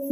Hola, 0.00 0.08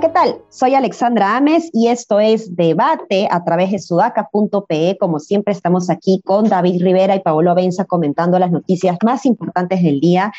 ¿qué 0.00 0.08
tal? 0.08 0.42
Soy 0.48 0.74
Alexandra 0.74 1.36
Ames 1.36 1.70
y 1.72 1.86
esto 1.86 2.18
es 2.18 2.56
Debate 2.56 3.28
a 3.30 3.44
través 3.44 3.70
de 3.70 3.78
sudaca.pe. 3.78 4.96
Como 4.98 5.20
siempre, 5.20 5.52
estamos 5.52 5.90
aquí 5.90 6.20
con 6.24 6.48
David 6.48 6.82
Rivera 6.82 7.14
y 7.14 7.20
Paolo 7.20 7.54
Benza 7.54 7.84
comentando 7.84 8.40
las 8.40 8.50
noticias 8.50 8.98
más 9.04 9.24
importantes 9.24 9.84
del 9.84 10.00
día. 10.00 10.32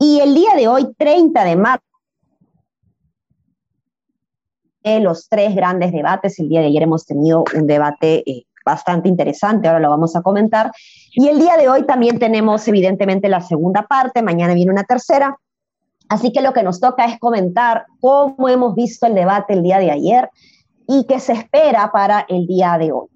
Y 0.00 0.18
el 0.18 0.34
día 0.34 0.56
de 0.56 0.66
hoy, 0.66 0.88
30 0.98 1.44
de 1.44 1.56
marzo, 1.56 1.84
los 5.00 5.28
tres 5.28 5.54
grandes 5.54 5.92
debates. 5.92 6.38
El 6.38 6.48
día 6.48 6.60
de 6.60 6.66
ayer 6.66 6.82
hemos 6.84 7.04
tenido 7.04 7.44
un 7.54 7.66
debate 7.66 8.22
eh, 8.30 8.44
bastante 8.64 9.08
interesante, 9.08 9.68
ahora 9.68 9.80
lo 9.80 9.90
vamos 9.90 10.16
a 10.16 10.22
comentar. 10.22 10.72
Y 11.12 11.28
el 11.28 11.38
día 11.38 11.56
de 11.56 11.68
hoy 11.68 11.84
también 11.84 12.18
tenemos 12.18 12.66
evidentemente 12.68 13.28
la 13.28 13.40
segunda 13.40 13.82
parte, 13.82 14.22
mañana 14.22 14.54
viene 14.54 14.72
una 14.72 14.84
tercera. 14.84 15.36
Así 16.08 16.32
que 16.32 16.40
lo 16.40 16.52
que 16.52 16.62
nos 16.62 16.80
toca 16.80 17.04
es 17.04 17.18
comentar 17.18 17.86
cómo 18.00 18.48
hemos 18.48 18.74
visto 18.74 19.06
el 19.06 19.14
debate 19.14 19.54
el 19.54 19.62
día 19.62 19.78
de 19.78 19.90
ayer 19.90 20.30
y 20.86 21.04
qué 21.06 21.18
se 21.18 21.32
espera 21.32 21.90
para 21.92 22.24
el 22.28 22.46
día 22.46 22.78
de 22.78 22.92
hoy. 22.92 23.08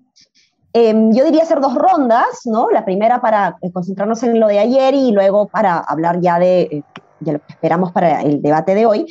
Em, 0.72 1.12
yo 1.12 1.24
diría 1.24 1.42
hacer 1.42 1.60
dos 1.60 1.74
rondas, 1.74 2.26
¿no? 2.44 2.70
La 2.70 2.84
primera 2.84 3.20
para 3.20 3.56
eh, 3.62 3.72
concentrarnos 3.72 4.22
en 4.22 4.38
lo 4.38 4.46
de 4.46 4.60
ayer 4.60 4.94
y 4.94 5.10
luego 5.10 5.46
para 5.48 5.78
hablar 5.78 6.20
ya 6.20 6.38
de, 6.38 6.62
eh, 6.62 6.82
lo 7.20 7.38
que 7.40 7.52
esperamos 7.52 7.92
para 7.92 8.22
el 8.22 8.40
debate 8.40 8.74
de 8.74 8.86
hoy. 8.86 9.06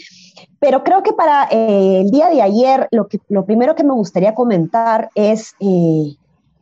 Pero 0.59 0.84
creo 0.84 1.03
que 1.03 1.13
para 1.13 1.48
eh, 1.52 2.02
el 2.02 2.11
día 2.11 2.29
de 2.29 2.41
ayer 2.41 2.88
lo, 2.91 3.07
que, 3.07 3.20
lo 3.30 3.45
primero 3.45 3.75
que 3.75 3.84
me 3.84 3.93
gustaría 3.93 4.35
comentar 4.35 5.09
es 5.16 5.55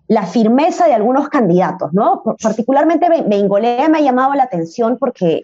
la 0.07 0.25
firmeza 0.25 0.87
de 0.87 0.93
algunos 0.93 1.29
candidatos, 1.29 1.93
¿no? 1.93 2.23
Particularmente 2.41 3.07
Bengolea 3.27 3.89
me 3.89 3.97
ha 3.97 4.01
llamado 4.01 4.33
la 4.35 4.43
atención 4.43 4.97
porque 4.99 5.43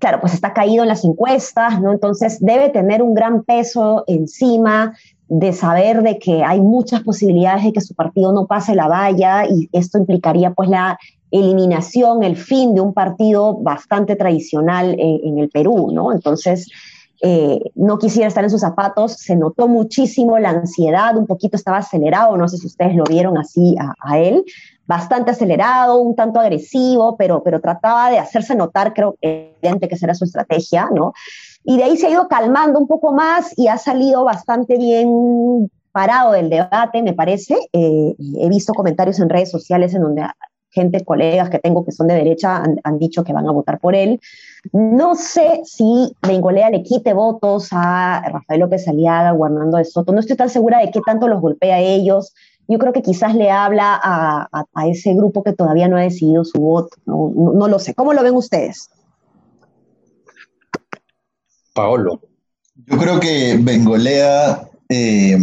claro, 0.00 0.20
pues 0.20 0.34
está 0.34 0.52
caído 0.52 0.82
en 0.82 0.88
las 0.88 1.04
encuestas, 1.04 1.80
¿no? 1.80 1.92
Entonces 1.92 2.38
debe 2.40 2.70
tener 2.70 3.02
un 3.02 3.14
gran 3.14 3.44
peso 3.44 4.02
encima 4.08 4.94
de 5.28 5.52
saber 5.52 6.02
de 6.02 6.18
que 6.18 6.42
hay 6.42 6.60
muchas 6.60 7.02
posibilidades 7.02 7.64
de 7.64 7.72
que 7.72 7.80
su 7.80 7.94
partido 7.94 8.32
no 8.32 8.46
pase 8.46 8.74
la 8.74 8.88
valla 8.88 9.46
y 9.46 9.68
esto 9.70 9.98
implicaría 9.98 10.52
pues 10.52 10.68
la 10.68 10.98
eliminación, 11.30 12.24
el 12.24 12.34
fin 12.34 12.74
de 12.74 12.80
un 12.80 12.92
partido 12.92 13.54
bastante 13.54 14.16
tradicional 14.16 14.96
en, 14.98 15.38
el 15.38 15.48
Perú, 15.48 15.92
¿no? 15.92 16.12
Entonces, 16.12 16.68
eh, 17.22 17.60
no 17.74 17.98
quisiera 17.98 18.28
estar 18.28 18.44
en 18.44 18.50
sus 18.50 18.62
zapatos, 18.62 19.12
se 19.12 19.36
notó 19.36 19.68
muchísimo 19.68 20.38
la 20.38 20.50
ansiedad, 20.50 21.16
un 21.16 21.26
poquito 21.26 21.56
estaba 21.56 21.78
acelerado, 21.78 22.36
no 22.36 22.48
sé 22.48 22.56
si 22.56 22.66
ustedes 22.66 22.94
lo 22.94 23.04
vieron 23.04 23.36
así 23.36 23.76
a, 23.78 24.18
él, 24.18 24.44
bastante 24.86 25.30
acelerado, 25.30 25.98
un 25.98 26.16
tanto 26.16 26.40
agresivo, 26.40 27.16
pero, 27.16 27.42
pero 27.42 27.60
trataba 27.60 28.10
de 28.10 28.18
hacerse 28.18 28.54
notar, 28.54 28.94
creo 28.94 29.16
evidente 29.20 29.88
que 29.88 29.96
esa 29.96 30.06
era 30.06 30.14
su 30.14 30.24
estrategia, 30.24 30.88
¿no? 30.94 31.12
Y 31.62 31.76
de 31.76 31.84
ahí 31.84 31.96
se 31.96 32.06
ha 32.06 32.10
ido 32.10 32.26
calmando 32.26 32.78
un 32.78 32.86
poco 32.86 33.12
más 33.12 33.52
y 33.56 33.68
ha 33.68 33.76
salido 33.76 34.24
bastante 34.24 34.78
bien 34.78 35.70
parado 35.92 36.32
del 36.32 36.48
debate, 36.48 37.02
me 37.02 37.12
parece. 37.12 37.56
Eh, 37.72 38.14
he 38.38 38.48
visto 38.48 38.72
comentarios 38.72 39.18
en 39.20 39.28
redes 39.28 39.50
sociales 39.50 39.94
en 39.94 40.02
donde 40.02 40.22
gente, 40.70 41.04
colegas 41.04 41.50
que 41.50 41.58
tengo 41.58 41.84
que 41.84 41.92
son 41.92 42.06
de 42.08 42.14
derecha, 42.14 42.62
han, 42.82 42.98
dicho 42.98 43.24
que 43.24 43.32
van 43.32 43.48
a 43.48 43.52
votar 43.52 43.78
por 43.78 43.94
él. 43.94 44.20
No 44.72 45.14
sé 45.14 45.62
si 45.64 46.14
Bengolea 46.26 46.70
le 46.70 46.82
quite 46.82 47.12
votos 47.12 47.68
a 47.72 48.22
Rafael 48.26 48.60
López 48.60 48.86
Aliaga 48.88 49.32
o 49.32 49.46
Hernando 49.46 49.78
de 49.78 49.84
Soto. 49.84 50.12
No 50.12 50.20
estoy 50.20 50.36
tan 50.36 50.50
segura 50.50 50.80
de 50.80 50.90
qué 50.90 51.00
tanto 51.04 51.28
los 51.28 51.40
golpea 51.40 51.76
a 51.76 51.80
ellos 51.80 52.34
yo 52.70 52.78
creo 52.78 52.92
que 52.92 53.02
quizás 53.02 53.34
le 53.34 53.50
habla 53.50 54.00
a, 54.00 54.86
ese 54.86 55.12
grupo 55.14 55.42
que 55.42 55.52
todavía 55.52 55.88
no 55.88 55.96
ha 55.96 56.02
decidido 56.02 56.44
su 56.44 56.60
voto. 56.60 56.96
No, 57.04 57.66
lo 57.66 57.80
sé. 57.80 57.94
¿Cómo 57.94 58.12
lo 58.12 58.22
ven 58.22 58.36
ustedes? 58.36 58.90
Paolo. 61.74 62.20
Yo 62.86 62.96
creo 62.96 63.18
que 63.18 63.58
Bengolea 63.60 64.68
eh, 64.88 65.36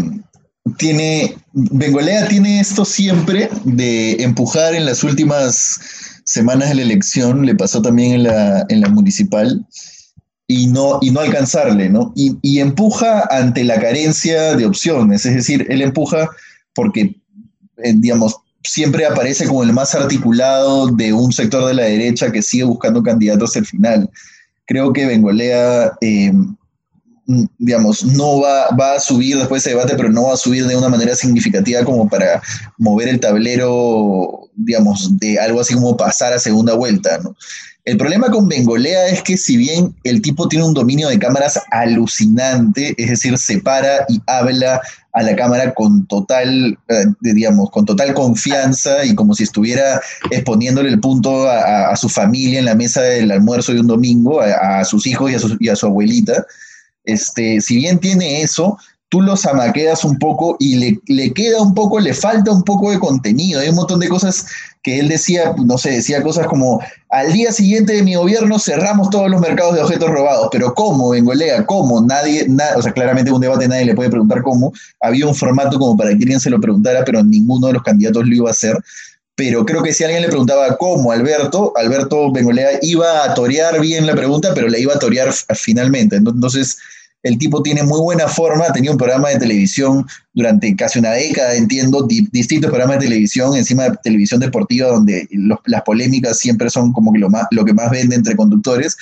tiene, 0.78 1.38
Bengolea 1.54 2.28
tiene 2.28 2.60
esto 2.60 2.86
siempre 2.86 3.50
de 3.64 4.24
empujar 4.24 4.76
en 4.76 4.86
las 4.86 5.04
últimas 5.04 5.80
semanas 6.24 6.70
de 6.70 6.76
la 6.76 6.82
elección, 6.82 7.46
le 7.46 7.56
pasó 7.56 7.82
también 7.82 8.14
en 8.14 8.24
la, 8.24 8.66
en 8.70 8.82
la 8.82 8.90
municipal, 8.90 9.66
y 10.48 10.68
no, 10.68 11.00
y 11.02 11.12
no 11.12 11.20
alcanzarle, 11.20 11.90
¿no? 11.90 12.14
Y, 12.16 12.60
empuja 12.60 13.28
ante 13.30 13.64
la 13.66 13.80
carencia 13.80 14.56
de 14.56 14.66
opciones, 14.66 15.26
es 15.26 15.36
decir, 15.36 15.66
él 15.70 15.82
empuja 15.82 16.30
porque, 16.74 17.16
eh, 17.84 17.94
digamos, 17.96 18.38
siempre 18.64 19.06
aparece 19.06 19.46
como 19.46 19.64
el 19.64 19.74
más 19.74 19.94
articulado 19.94 20.88
de 20.88 21.12
un 21.12 21.34
sector 21.34 21.66
de 21.66 21.74
la 21.74 21.84
derecha 21.84 22.32
que 22.32 22.42
sigue 22.42 22.64
buscando 22.64 23.04
candidatos 23.04 23.56
al 23.58 23.66
final. 23.66 24.10
Creo 24.66 24.94
que 24.94 25.06
Bengolea, 25.06 25.94
eh, 26.02 26.32
digamos, 27.58 28.06
no 28.06 28.40
va, 28.40 28.70
va, 28.80 28.94
a 28.94 29.00
subir 29.00 29.38
después 29.38 29.64
de 29.64 29.70
ese 29.70 29.78
debate, 29.78 29.96
pero 29.98 30.10
no 30.10 30.28
va 30.28 30.34
a 30.34 30.38
subir 30.38 30.66
de 30.66 30.78
una 30.78 30.90
manera 30.90 31.16
significativa 31.16 31.84
como 31.84 32.08
para 32.08 32.42
mover 32.78 33.10
el 33.10 33.20
tablero, 33.20 34.50
digamos, 34.56 35.20
de 35.20 35.38
algo 35.38 35.60
así 35.60 35.74
como 35.74 35.98
pasar 35.98 36.32
a 36.34 36.40
segunda 36.40 36.74
vuelta, 36.74 37.20
¿no? 37.22 37.36
El 37.88 37.96
problema 37.96 38.30
con 38.30 38.50
Bengolea 38.50 39.08
es 39.08 39.24
que 39.24 39.38
si 39.38 39.56
bien 39.56 39.96
el 40.04 40.22
tipo 40.22 40.50
tiene 40.50 40.66
un 40.66 40.74
dominio 40.74 41.08
de 41.08 41.18
cámaras 41.18 41.58
alucinante, 41.72 42.94
es 42.98 43.10
decir, 43.10 43.38
se 43.38 43.60
para 43.60 44.06
y 44.10 44.22
habla 44.28 44.82
a 45.14 45.24
la 45.24 45.34
cámara 45.38 45.74
con 45.74 46.06
total, 46.06 46.78
eh, 46.90 47.06
digamos, 47.22 47.72
con 47.72 47.86
total 47.86 48.14
confianza 48.14 49.06
y 49.06 49.16
como 49.16 49.34
si 49.34 49.44
estuviera 49.44 50.02
exponiéndole 50.32 50.90
el 50.90 51.00
punto 51.00 51.50
a, 51.50 51.96
su 51.96 52.10
familia 52.10 52.60
en 52.60 52.66
la 52.66 52.76
mesa 52.76 53.02
del 53.02 53.32
almuerzo 53.32 53.72
de 53.72 53.80
un 53.80 53.88
domingo, 53.88 54.42
a, 54.42 54.84
sus 54.84 55.08
hijos 55.08 55.32
y 55.32 55.36
a 55.36 55.40
su, 55.40 55.56
y 55.58 55.70
a 55.70 55.78
su 55.78 55.86
abuelita. 55.86 56.46
Este, 57.08 57.60
si 57.62 57.78
bien 57.78 58.00
tiene 58.00 58.42
eso, 58.42 58.78
tú 59.10 59.22
lo 59.22 59.38
zamaqueas 59.38 60.04
un 60.04 60.20
poco 60.20 60.58
y 60.60 60.76
le, 60.76 61.00
le, 61.08 61.34
queda 61.34 61.62
un 61.62 61.74
poco, 61.74 62.00
le 62.00 62.14
falta 62.14 62.52
un 62.52 62.64
poco 62.64 62.92
de 62.92 63.00
contenido. 63.00 63.62
Hay 63.62 63.70
un 63.70 63.76
montón 63.76 64.00
de 64.00 64.10
cosas 64.10 64.46
que 64.84 65.00
él 65.00 65.08
decía, 65.08 65.54
no 65.58 65.78
sé, 65.78 65.92
decía 65.92 66.22
cosas 66.22 66.48
como, 66.48 66.82
al 67.10 67.32
día 67.32 67.52
siguiente 67.52 67.94
de 67.94 68.04
mi 68.04 68.16
gobierno 68.16 68.60
cerramos 68.60 69.10
todos 69.10 69.30
los 69.30 69.42
mercados 69.42 69.76
de 69.76 69.82
objetos 69.82 70.10
robados, 70.10 70.50
pero 70.52 70.74
¿cómo, 70.74 71.10
Bengolea? 71.10 71.66
¿Cómo? 71.66 72.02
Nadie, 72.02 72.48
o 72.76 72.82
sea, 72.82 72.92
claramente 72.92 73.30
en 73.30 73.36
un 73.36 73.42
debate 73.42 73.68
nadie 73.68 73.86
le 73.86 73.96
puede 73.96 74.10
preguntar 74.10 74.42
cómo. 74.44 74.74
Había 75.00 75.28
un 75.28 75.36
formato 75.36 75.80
como 75.80 75.98
para 75.98 76.10
que 76.10 76.16
alguien 76.16 76.40
se 76.40 76.50
lo 76.50 76.60
preguntara, 76.60 77.04
pero 77.06 77.24
ninguno 77.24 77.68
de 77.68 77.74
los 77.74 77.84
candidatos 77.84 78.26
lo 78.28 78.36
iba 78.36 78.50
a 78.50 78.52
hacer. 78.52 78.78
Pero 79.36 79.66
creo 79.66 79.84
que 79.84 79.94
si 79.94 80.04
alguien 80.04 80.24
le 80.24 80.30
preguntaba 80.30 80.78
cómo 80.78 81.12
Alberto, 81.12 81.72
Alberto 81.76 82.32
Bengolea 82.32 82.80
iba 82.82 83.24
a 83.24 83.36
torear 83.36 83.80
bien 83.80 84.08
la 84.08 84.16
pregunta, 84.16 84.52
pero 84.56 84.68
le 84.68 84.80
iba 84.80 84.96
a 84.96 85.00
torear 85.00 85.32
finalmente. 85.54 86.16
Entonces, 86.16 86.78
el 87.28 87.38
tipo 87.38 87.62
tiene 87.62 87.84
muy 87.84 88.00
buena 88.00 88.28
forma, 88.28 88.72
tenía 88.72 88.92
un 88.92 88.98
programa 88.98 89.30
de 89.30 89.40
televisión 89.40 90.06
durante 90.34 90.76
casi 90.76 91.00
una 91.00 91.12
década, 91.12 91.56
entiendo, 91.56 92.08
distintos 92.32 92.70
programas 92.70 93.00
de 93.00 93.06
televisión, 93.08 93.56
encima 93.56 93.84
de 93.84 93.98
televisión 94.04 94.40
deportiva, 94.40 94.90
donde 94.90 95.28
las 95.66 95.82
polémicas 95.84 96.40
siempre 96.40 96.70
son 96.70 96.94
como 96.94 97.12
que 97.12 97.20
lo, 97.20 97.30
más, 97.30 97.48
lo 97.52 97.66
que 97.66 97.74
más 97.74 97.92
vende 97.92 98.16
entre 98.16 98.36
conductores, 98.36 98.96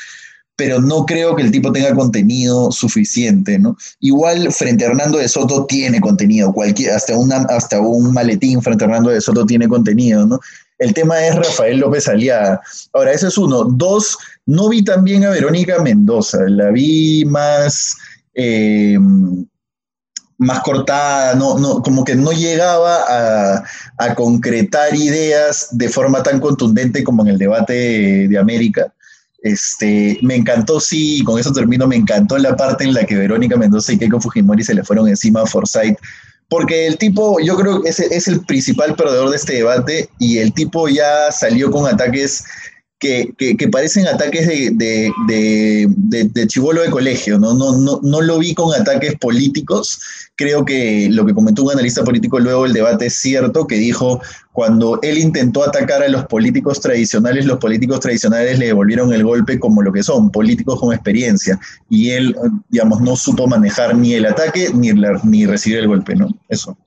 pero 0.55 0.81
no 0.81 1.05
creo 1.05 1.35
que 1.35 1.43
el 1.43 1.51
tipo 1.51 1.71
tenga 1.71 1.93
contenido 1.93 2.71
suficiente, 2.71 3.59
¿no? 3.59 3.77
Igual 3.99 4.51
frente 4.51 4.85
a 4.85 4.87
Hernando 4.87 5.17
de 5.17 5.27
Soto 5.27 5.65
tiene 5.65 5.99
contenido, 5.99 6.53
cualquier, 6.53 6.93
hasta, 6.93 7.13
hasta 7.49 7.79
un 7.81 8.13
maletín 8.13 8.61
frente 8.61 8.85
a 8.85 8.87
Hernando 8.87 9.09
de 9.09 9.21
Soto 9.21 9.45
tiene 9.45 9.67
contenido, 9.67 10.25
¿no? 10.25 10.39
El 10.77 10.93
tema 10.93 11.25
es 11.25 11.35
Rafael 11.35 11.77
López 11.77 12.07
Aliaga. 12.07 12.61
Ahora, 12.93 13.13
ese 13.13 13.27
es 13.27 13.37
uno. 13.37 13.63
Dos, 13.63 14.17
no 14.45 14.67
vi 14.67 14.83
también 14.83 15.23
a 15.23 15.29
Verónica 15.29 15.81
Mendoza, 15.81 16.39
la 16.47 16.69
vi 16.71 17.23
más 17.25 17.95
eh, 18.35 18.97
más 20.37 20.59
cortada, 20.61 21.33
no, 21.35 21.57
no, 21.57 21.81
como 21.81 22.03
que 22.03 22.15
no 22.15 22.31
llegaba 22.31 23.63
a, 23.97 24.15
concretar 24.15 24.93
ideas 24.95 25.69
de 25.71 25.89
forma 25.89 26.21
tan 26.23 26.39
contundente 26.39 27.03
como 27.03 27.23
en 27.23 27.29
el 27.29 27.37
debate 27.37 28.27
de, 28.27 28.37
América. 28.37 28.93
Este, 29.41 30.19
me 30.21 30.35
encantó, 30.35 30.79
sí, 30.79 31.23
con 31.23 31.39
eso 31.39 31.53
termino, 31.53 31.87
me 31.87 31.95
encantó 31.95 32.37
la 32.37 32.55
parte 32.55 32.83
en 32.83 32.93
la 32.93 33.05
que 33.05 33.15
Verónica 33.15 33.55
Mendoza 33.55 33.93
y 33.93 33.97
Keiko 33.97 34.19
Fujimori 34.19 34.63
se 34.63 34.73
le 34.73 34.83
fueron 34.83 35.07
encima 35.07 35.41
a 35.41 35.45
Forsyth, 35.45 35.97
porque 36.49 36.87
el 36.87 36.97
tipo, 36.97 37.39
yo 37.39 37.55
creo 37.55 37.81
que 37.81 37.89
es 37.89 38.27
el 38.27 38.41
principal 38.45 38.95
perdedor 38.95 39.29
de 39.29 39.37
este 39.37 39.53
debate 39.53 40.09
y 40.19 40.39
el 40.39 40.53
tipo 40.53 40.87
ya 40.89 41.31
salió 41.31 41.71
con 41.71 41.87
ataques 41.87 42.43
que, 42.99 43.33
que, 43.37 43.67
parecen 43.67 44.07
ataques 44.07 44.47
de, 44.47 44.71
de, 44.73 45.11
de, 45.27 46.29
de, 46.33 46.47
chivolo 46.47 46.81
de 46.81 46.89
colegio, 46.89 47.37
¿no? 47.37 47.53
No, 47.53 47.77
¿no? 47.77 47.99
no 48.01 48.21
lo 48.21 48.39
vi 48.39 48.53
con 48.53 48.73
ataques 48.73 49.15
políticos. 49.19 49.99
Creo 50.35 50.63
que 50.63 51.09
lo 51.11 51.25
que 51.25 51.33
comentó 51.33 51.63
un 51.63 51.71
analista 51.71 52.03
político 52.03 52.39
luego 52.39 52.63
del 52.63 52.73
debate 52.73 53.07
es 53.07 53.15
cierto, 53.15 53.67
que 53.67 53.75
dijo, 53.75 54.21
cuando 54.53 54.99
él 55.01 55.17
intentó 55.17 55.63
atacar 55.63 56.03
a 56.03 56.07
los 56.07 56.25
políticos 56.25 56.79
tradicionales, 56.79 57.45
los 57.45 57.59
políticos 57.59 57.99
tradicionales 57.99 58.59
le 58.59 58.67
devolvieron 58.67 59.13
el 59.13 59.23
golpe 59.23 59.59
como 59.59 59.81
lo 59.81 59.91
que 59.91 60.03
son, 60.03 60.31
políticos 60.31 60.79
con 60.79 60.93
experiencia. 60.93 61.59
Y 61.89 62.11
él, 62.11 62.35
digamos, 62.69 63.01
no 63.01 63.15
supo 63.17 63.45
manejar 63.45 63.95
ni 63.95 64.13
el 64.13 64.25
ataque 64.25 64.69
ni, 64.73 64.91
ni 65.23 65.45
recibir 65.45 65.79
el 65.79 65.87
golpe, 65.87 66.15
¿no? 66.15 66.29
Eso. 66.47 66.77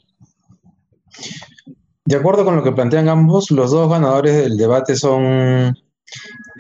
De 2.07 2.17
acuerdo 2.17 2.47
con 2.47 2.57
lo 2.57 2.65
que 2.65 2.73
plantean 2.73 3.11
ambos, 3.11 3.51
los 3.51 3.71
dos 3.71 3.91
ganadores 3.91 4.35
del 4.35 4.57
debate 4.57 4.97
son 4.97 5.77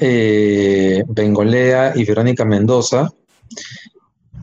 eh, 0.00 1.02
Bengolea 1.08 1.92
y 1.96 2.04
Verónica 2.04 2.44
Mendoza. 2.44 3.10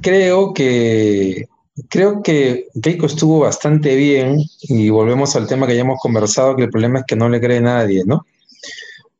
Creo 0.02 0.54
que, 0.54 1.48
creo 1.90 2.22
que 2.22 2.68
Keiko 2.81 3.06
estuvo 3.06 3.40
bastante 3.40 3.96
bien 3.96 4.38
y 4.62 4.90
volvemos 4.90 5.36
al 5.36 5.48
tema 5.48 5.68
que 5.68 5.75
ya 5.75 5.81
hemos 5.81 6.00
conversado, 6.00 6.56
que 6.56 6.63
el 6.63 6.69
problema 6.69 7.00
es 7.00 7.06
que 7.06 7.16
no 7.16 7.30
le 7.30 7.42
cree 7.42 7.62
nadie, 7.62 8.04
¿no? 8.06 8.25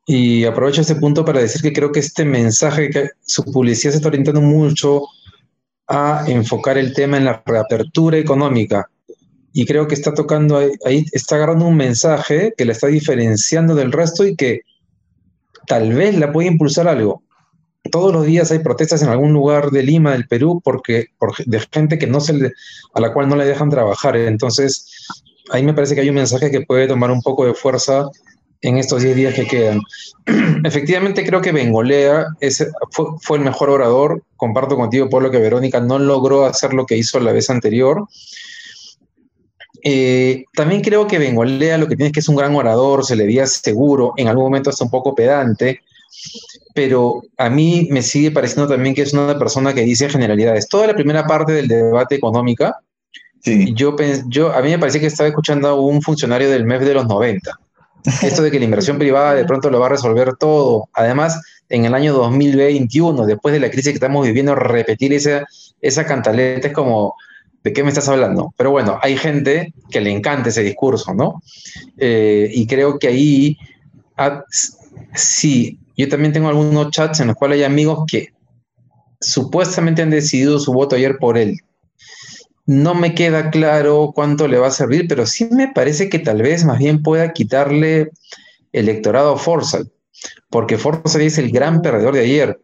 Y 0.06 0.44
aprovecho 0.44 0.82
este 0.82 0.94
punto 0.94 1.24
para 1.24 1.40
decir 1.40 1.60
que 1.62 1.72
creo 1.72 1.90
que 1.90 1.98
este 1.98 2.24
mensaje, 2.24 2.90
que 2.90 3.10
su 3.26 3.42
publicidad 3.44 3.90
se 3.90 3.96
está 3.96 4.08
orientando 4.08 4.40
mucho 4.40 5.02
a 5.88 6.24
enfocar 6.28 6.78
el 6.78 6.94
tema 6.94 7.16
en 7.16 7.24
la 7.24 7.42
reapertura 7.44 8.16
económica. 8.16 8.88
Y 9.52 9.66
creo 9.66 9.88
que 9.88 9.94
está 9.94 10.14
tocando 10.14 10.58
ahí, 10.84 11.06
está 11.12 11.36
agarrando 11.36 11.66
un 11.66 11.76
mensaje 11.76 12.54
que 12.56 12.64
la 12.64 12.72
está 12.72 12.86
diferenciando 12.86 13.74
del 13.74 13.90
resto 13.90 14.24
y 14.24 14.36
que 14.36 14.60
tal 15.66 15.92
vez 15.92 16.16
la 16.16 16.32
puede 16.32 16.48
impulsar 16.48 16.88
algo. 16.88 17.22
Todos 17.90 18.12
los 18.12 18.26
días 18.26 18.50
hay 18.50 18.58
protestas 18.58 19.02
en 19.02 19.08
algún 19.08 19.32
lugar 19.32 19.70
de 19.70 19.82
Lima, 19.82 20.12
del 20.12 20.26
Perú, 20.26 20.60
porque, 20.64 21.06
de 21.44 21.60
gente 21.72 21.98
que 21.98 22.06
no 22.06 22.20
se 22.20 22.52
a 22.94 23.00
la 23.00 23.12
cual 23.12 23.28
no 23.28 23.36
le 23.36 23.44
dejan 23.44 23.70
trabajar. 23.70 24.16
Entonces, 24.16 25.06
ahí 25.50 25.62
me 25.62 25.74
parece 25.74 25.94
que 25.94 26.00
hay 26.00 26.08
un 26.08 26.16
mensaje 26.16 26.50
que 26.50 26.62
puede 26.62 26.88
tomar 26.88 27.10
un 27.10 27.22
poco 27.22 27.46
de 27.46 27.54
fuerza 27.54 28.08
en 28.62 28.78
estos 28.78 29.02
10 29.02 29.16
días 29.16 29.34
que 29.34 29.46
quedan. 29.46 29.80
Efectivamente, 30.64 31.24
creo 31.24 31.40
que 31.40 31.52
Bengolea 31.52 32.26
fue, 32.90 33.06
fue, 33.20 33.38
el 33.38 33.44
mejor 33.44 33.70
orador. 33.70 34.22
Comparto 34.36 34.76
contigo, 34.76 35.08
por 35.08 35.22
lo 35.22 35.30
que 35.30 35.38
Verónica 35.38 35.80
no 35.80 35.98
logró 35.98 36.44
hacer 36.44 36.74
lo 36.74 36.86
que 36.86 36.96
hizo 36.96 37.20
la 37.20 37.32
vez 37.32 37.50
anterior. 37.50 38.06
Eh, 39.82 40.44
también 40.54 40.82
creo 40.82 41.06
que 41.06 41.18
Bengolea 41.18 41.78
lo 41.78 41.88
que 41.88 41.96
tiene 41.96 42.08
es 42.08 42.12
que 42.12 42.20
es 42.20 42.28
un 42.28 42.36
gran 42.36 42.54
orador, 42.54 43.04
se 43.04 43.16
le 43.16 43.26
veía 43.26 43.46
seguro, 43.46 44.14
en 44.16 44.28
algún 44.28 44.44
momento 44.44 44.70
hasta 44.70 44.84
un 44.84 44.90
poco 44.90 45.14
pedante, 45.14 45.80
pero 46.74 47.22
a 47.36 47.48
mí 47.48 47.88
me 47.90 48.02
sigue 48.02 48.30
pareciendo 48.30 48.68
también 48.68 48.94
que 48.94 49.02
es 49.02 49.12
una 49.12 49.38
persona 49.38 49.72
que 49.72 49.82
dice 49.82 50.08
generalidades. 50.08 50.68
Toda 50.68 50.86
la 50.86 50.94
primera 50.94 51.26
parte 51.26 51.52
del 51.52 51.68
debate 51.68 52.14
económica, 52.14 52.80
yo, 53.44 53.96
yo, 54.26 54.52
a 54.52 54.60
mí 54.60 54.70
me 54.70 54.78
parecía 54.78 55.00
que 55.00 55.06
estaba 55.06 55.28
escuchando 55.28 55.68
a 55.68 55.80
un 55.80 56.02
funcionario 56.02 56.50
del 56.50 56.64
MEF 56.64 56.82
de 56.82 56.94
los 56.94 57.06
90. 57.06 57.58
Esto 58.22 58.42
de 58.42 58.50
que 58.50 58.58
la 58.58 58.64
inversión 58.64 58.98
privada 58.98 59.34
de 59.34 59.44
pronto 59.44 59.70
lo 59.70 59.80
va 59.80 59.86
a 59.86 59.90
resolver 59.90 60.36
todo. 60.36 60.88
Además, 60.92 61.40
en 61.68 61.84
el 61.84 61.94
año 61.94 62.12
2021, 62.14 63.26
después 63.26 63.52
de 63.52 63.60
la 63.60 63.70
crisis 63.70 63.92
que 63.92 63.94
estamos 63.96 64.26
viviendo, 64.26 64.54
repetir 64.54 65.12
esa, 65.12 65.44
esa 65.80 66.04
cantaleta 66.04 66.68
es 66.68 66.74
como, 66.74 67.14
¿de 67.66 67.72
qué 67.72 67.82
me 67.82 67.88
estás 67.88 68.08
hablando? 68.08 68.54
Pero 68.56 68.70
bueno, 68.70 69.00
hay 69.02 69.16
gente 69.16 69.74
que 69.90 70.00
le 70.00 70.12
encanta 70.12 70.50
ese 70.50 70.62
discurso, 70.62 71.12
¿no? 71.14 71.42
Eh, 71.98 72.48
y 72.54 72.64
creo 72.68 72.96
que 72.96 73.08
ahí, 73.08 73.58
ah, 74.16 74.44
sí, 75.16 75.80
yo 75.96 76.08
también 76.08 76.32
tengo 76.32 76.48
algunos 76.48 76.92
chats 76.92 77.18
en 77.18 77.26
los 77.26 77.34
cuales 77.34 77.58
hay 77.58 77.64
amigos 77.64 78.04
que 78.08 78.28
supuestamente 79.20 80.00
han 80.00 80.10
decidido 80.10 80.60
su 80.60 80.72
voto 80.72 80.94
ayer 80.94 81.16
por 81.18 81.36
él. 81.36 81.58
No 82.66 82.94
me 82.94 83.16
queda 83.16 83.50
claro 83.50 84.12
cuánto 84.14 84.46
le 84.46 84.60
va 84.60 84.68
a 84.68 84.70
servir, 84.70 85.08
pero 85.08 85.26
sí 85.26 85.48
me 85.50 85.66
parece 85.66 86.08
que 86.08 86.20
tal 86.20 86.42
vez 86.42 86.64
más 86.64 86.78
bien 86.78 87.02
pueda 87.02 87.32
quitarle 87.32 88.10
electorado 88.70 89.34
a 89.34 89.38
Forsyth, 89.38 89.88
porque 90.50 90.78
Forsyth 90.78 91.20
es 91.20 91.38
el 91.38 91.50
gran 91.50 91.82
perdedor 91.82 92.14
de 92.14 92.20
ayer. 92.20 92.60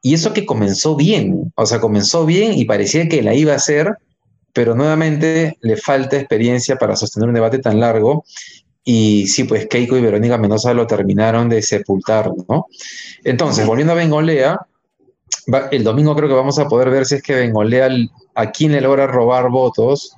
Y 0.00 0.14
eso 0.14 0.32
que 0.32 0.46
comenzó 0.46 0.94
bien, 0.94 1.52
o 1.56 1.66
sea, 1.66 1.80
comenzó 1.80 2.24
bien 2.24 2.52
y 2.52 2.66
parecía 2.66 3.08
que 3.08 3.20
la 3.20 3.34
iba 3.34 3.54
a 3.54 3.56
hacer, 3.56 3.98
pero 4.52 4.74
nuevamente 4.74 5.58
le 5.60 5.76
falta 5.76 6.16
experiencia 6.16 6.76
para 6.76 6.96
sostener 6.96 7.28
un 7.28 7.34
debate 7.34 7.58
tan 7.58 7.80
largo. 7.80 8.24
Y 8.84 9.26
sí, 9.26 9.44
pues 9.44 9.66
Keiko 9.66 9.96
y 9.96 10.00
Verónica 10.00 10.38
Mendoza 10.38 10.72
lo 10.72 10.86
terminaron 10.86 11.48
de 11.48 11.62
sepultar, 11.62 12.30
¿no? 12.48 12.66
Entonces, 13.22 13.66
volviendo 13.66 13.92
a 13.92 13.96
Bengolea, 13.96 14.58
el 15.70 15.84
domingo 15.84 16.16
creo 16.16 16.28
que 16.28 16.34
vamos 16.34 16.58
a 16.58 16.68
poder 16.68 16.90
ver 16.90 17.06
si 17.06 17.16
es 17.16 17.22
que 17.22 17.34
Bengolea 17.34 17.88
a 18.34 18.50
quién 18.50 18.72
le 18.72 18.80
logra 18.80 19.06
robar 19.06 19.50
votos 19.50 20.12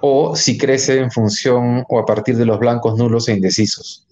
o 0.00 0.36
si 0.36 0.58
crece 0.58 0.98
en 0.98 1.10
función 1.10 1.84
o 1.88 1.98
a 1.98 2.04
partir 2.04 2.36
de 2.36 2.44
los 2.44 2.58
blancos 2.58 2.98
nulos 2.98 3.28
e 3.28 3.32
indecisos. 3.32 4.06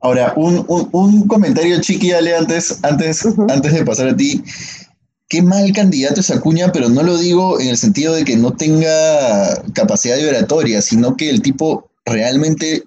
Ahora, 0.00 0.32
un, 0.36 1.26
comentario 1.26 1.80
chiqui, 1.80 2.12
Ale, 2.12 2.36
antes, 2.36 2.82
antes, 2.84 3.26
antes 3.48 3.72
de 3.72 3.84
pasar 3.84 4.08
a 4.08 4.16
ti 4.16 4.42
qué 5.28 5.42
mal 5.42 5.72
candidato 5.72 6.20
es 6.20 6.30
Acuña, 6.30 6.72
pero 6.72 6.88
no 6.88 7.02
lo 7.02 7.18
digo 7.18 7.60
en 7.60 7.68
el 7.68 7.76
sentido 7.76 8.14
de 8.14 8.24
que 8.24 8.36
no 8.36 8.52
tenga 8.52 9.62
capacidad 9.74 10.16
de 10.16 10.28
oratoria, 10.28 10.80
sino 10.82 11.16
que 11.16 11.28
el 11.28 11.42
tipo 11.42 11.90
realmente 12.04 12.84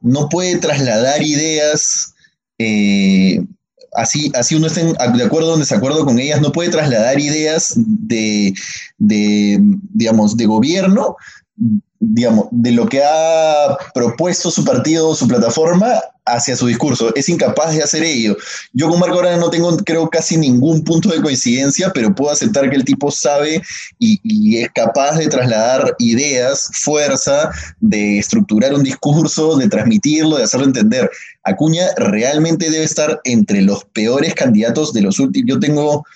no 0.00 0.28
puede 0.28 0.56
trasladar 0.56 1.22
ideas, 1.22 2.14
eh, 2.58 3.44
así, 3.92 4.32
así 4.34 4.54
uno 4.54 4.66
esté 4.66 4.84
de 4.84 5.24
acuerdo 5.24 5.50
o 5.50 5.54
en 5.54 5.60
desacuerdo 5.60 6.04
con 6.04 6.18
ellas, 6.18 6.40
no 6.40 6.52
puede 6.52 6.70
trasladar 6.70 7.20
ideas 7.20 7.74
de, 7.76 8.54
de 8.98 9.58
digamos, 9.92 10.36
de 10.36 10.46
gobierno 10.46 11.16
digamos, 12.00 12.48
de 12.50 12.72
lo 12.72 12.86
que 12.86 13.02
ha 13.02 13.76
propuesto 13.94 14.50
su 14.50 14.64
partido, 14.64 15.14
su 15.14 15.26
plataforma, 15.26 16.00
hacia 16.26 16.56
su 16.56 16.66
discurso. 16.66 17.14
Es 17.14 17.28
incapaz 17.28 17.74
de 17.74 17.82
hacer 17.82 18.02
ello. 18.02 18.36
Yo 18.72 18.88
con 18.88 18.98
Marco 18.98 19.16
ahora 19.16 19.36
no 19.36 19.50
tengo, 19.50 19.76
creo, 19.78 20.08
casi 20.08 20.36
ningún 20.36 20.82
punto 20.82 21.10
de 21.10 21.20
coincidencia, 21.20 21.90
pero 21.92 22.14
puedo 22.14 22.32
aceptar 22.32 22.70
que 22.70 22.76
el 22.76 22.84
tipo 22.84 23.10
sabe 23.10 23.62
y, 23.98 24.20
y, 24.22 24.58
es 24.58 24.68
capaz 24.74 25.16
de 25.16 25.28
trasladar 25.28 25.94
ideas, 25.98 26.70
fuerza, 26.72 27.50
de 27.80 28.18
estructurar 28.18 28.74
un 28.74 28.82
discurso, 28.82 29.56
de 29.56 29.68
transmitirlo, 29.68 30.36
de 30.36 30.44
hacerlo 30.44 30.66
entender. 30.66 31.10
Acuña 31.42 31.86
realmente 31.96 32.70
debe 32.70 32.84
estar 32.84 33.20
entre 33.24 33.60
los 33.62 33.84
peores 33.86 34.34
candidatos 34.34 34.92
de 34.92 35.02
los 35.02 35.18
últimos. 35.18 35.48
Yo 35.48 35.60
tengo 35.60 36.06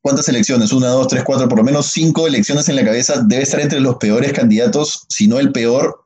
¿cuántas 0.00 0.28
elecciones? 0.28 0.72
Una, 0.72 0.88
dos, 0.88 1.08
tres, 1.08 1.22
cuatro, 1.24 1.48
por 1.48 1.58
lo 1.58 1.64
menos 1.64 1.86
cinco 1.86 2.26
elecciones 2.26 2.68
en 2.68 2.76
la 2.76 2.84
cabeza, 2.84 3.22
debe 3.26 3.42
estar 3.42 3.60
entre 3.60 3.80
los 3.80 3.96
peores 3.96 4.32
candidatos, 4.32 5.04
si 5.08 5.28
no 5.28 5.38
el 5.38 5.52
peor, 5.52 6.00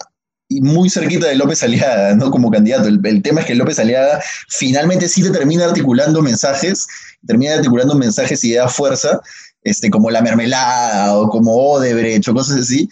y 0.48 0.60
muy 0.60 0.88
cerquita 0.88 1.26
de 1.26 1.34
López 1.34 1.62
Aliaga, 1.62 2.14
¿no? 2.14 2.30
Como 2.30 2.50
candidato. 2.50 2.88
El, 2.88 3.22
tema 3.22 3.40
es 3.40 3.46
que 3.46 3.54
López 3.54 3.78
Aliaga 3.78 4.20
finalmente 4.48 5.08
sí 5.08 5.22
te 5.22 5.30
termina 5.30 5.64
articulando 5.64 6.22
mensajes, 6.22 6.86
termina 7.26 7.54
articulando 7.54 7.94
mensajes 7.94 8.44
y 8.44 8.54
da 8.54 8.68
fuerza, 8.68 9.20
este, 9.62 9.90
como 9.90 10.10
la 10.10 10.22
mermelada 10.22 11.16
o 11.16 11.28
como 11.28 11.56
Odebrecht 11.56 12.28
o 12.28 12.34
cosas 12.34 12.60
así, 12.60 12.88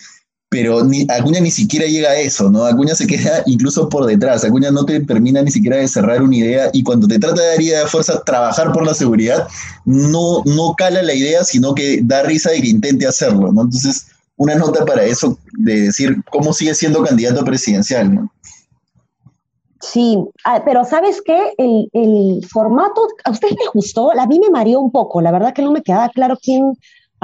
pero 0.54 0.84
ni, 0.84 1.04
Acuña 1.10 1.40
ni 1.40 1.50
siquiera 1.50 1.84
llega 1.84 2.10
a 2.10 2.16
eso, 2.16 2.48
¿no? 2.48 2.64
Acuña 2.64 2.94
se 2.94 3.08
queda 3.08 3.42
incluso 3.46 3.88
por 3.88 4.06
detrás, 4.06 4.44
Acuña 4.44 4.70
no 4.70 4.86
te 4.86 5.00
termina 5.00 5.42
ni 5.42 5.50
siquiera 5.50 5.78
de 5.78 5.88
cerrar 5.88 6.22
una 6.22 6.36
idea 6.36 6.70
y 6.72 6.84
cuando 6.84 7.08
te 7.08 7.18
trata 7.18 7.42
de 7.42 7.48
dar 7.48 7.60
idea 7.60 7.80
de 7.80 7.86
fuerza, 7.86 8.22
trabajar 8.22 8.70
por 8.70 8.86
la 8.86 8.94
seguridad, 8.94 9.48
no, 9.84 10.44
no 10.44 10.74
cala 10.78 11.02
la 11.02 11.12
idea, 11.12 11.42
sino 11.42 11.74
que 11.74 11.98
da 12.04 12.22
risa 12.22 12.52
de 12.52 12.62
que 12.62 12.68
intente 12.68 13.04
hacerlo, 13.04 13.50
¿no? 13.50 13.62
Entonces, 13.62 14.06
una 14.36 14.54
nota 14.54 14.84
para 14.84 15.02
eso, 15.02 15.36
de 15.58 15.80
decir 15.86 16.22
cómo 16.30 16.52
sigue 16.52 16.72
siendo 16.72 17.02
candidato 17.02 17.44
presidencial, 17.44 18.14
¿no? 18.14 18.32
Sí, 19.80 20.16
ah, 20.44 20.62
pero 20.64 20.84
¿sabes 20.84 21.20
qué? 21.20 21.52
El, 21.58 21.90
el 21.92 22.46
formato, 22.48 23.08
¿a 23.24 23.32
usted 23.32 23.48
le 23.50 23.70
gustó? 23.74 24.12
A 24.12 24.26
mí 24.28 24.38
me 24.38 24.50
mareó 24.50 24.78
un 24.78 24.92
poco, 24.92 25.20
la 25.20 25.32
verdad 25.32 25.52
que 25.52 25.62
no 25.62 25.72
me 25.72 25.82
quedaba 25.82 26.10
claro 26.10 26.38
quién 26.40 26.74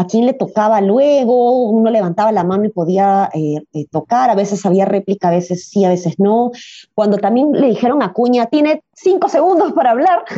a 0.00 0.06
quién 0.06 0.24
le 0.24 0.32
tocaba 0.32 0.80
luego, 0.80 1.68
uno 1.68 1.90
levantaba 1.90 2.32
la 2.32 2.42
mano 2.42 2.64
y 2.64 2.70
podía 2.70 3.28
eh, 3.34 3.62
eh, 3.74 3.86
tocar, 3.90 4.30
a 4.30 4.34
veces 4.34 4.64
había 4.64 4.86
réplica, 4.86 5.28
a 5.28 5.32
veces 5.32 5.68
sí, 5.68 5.84
a 5.84 5.90
veces 5.90 6.14
no. 6.18 6.52
Cuando 6.94 7.18
también 7.18 7.52
le 7.52 7.66
dijeron 7.66 8.02
a 8.02 8.14
Cuña, 8.14 8.46
tiene 8.46 8.82
cinco 8.94 9.28
segundos 9.28 9.74
para 9.74 9.90
hablar, 9.90 10.24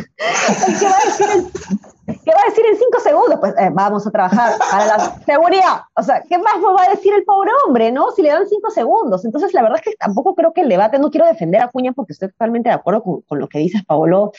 ¿qué 0.77 0.85
va 0.85 0.97
a 0.97 1.05
decir 2.49 2.65
en, 2.65 2.77
cinco 2.77 2.99
segundos? 3.01 3.39
Pues 3.39 3.53
eh, 3.57 3.69
vamos 3.71 4.05
a 4.05 4.11
trabajar 4.11 4.57
para 4.69 4.85
la 4.85 5.15
seguridad. 5.25 5.83
O 5.95 6.03
sea, 6.03 6.21
¿qué 6.27 6.37
más 6.37 6.55
va 6.55 6.83
a 6.83 6.89
decir 6.89 7.13
el 7.13 7.23
pobre 7.23 7.51
hombre, 7.65 7.89
no? 7.89 8.11
Si 8.11 8.21
le 8.21 8.29
dan 8.29 8.45
cinco 8.45 8.69
segundos. 8.69 9.23
Entonces, 9.23 9.53
la 9.53 9.61
verdad 9.61 9.79
es 9.79 9.91
que 9.91 9.95
tampoco 9.97 10.35
creo 10.35 10.51
que 10.51 10.61
el 10.61 10.69
debate, 10.69 10.99
no 10.99 11.09
quiero 11.09 11.25
defender 11.25 11.61
a 11.61 11.69
Cuña 11.69 11.93
porque 11.93 12.11
estoy 12.11 12.29
totalmente 12.29 12.67
de 12.67 12.75
acuerdo 12.75 13.01
con, 13.01 13.21
con 13.21 13.39
lo 13.39 13.47
que 13.47 13.59
dices, 13.59 13.85
Paolo, 13.85 14.33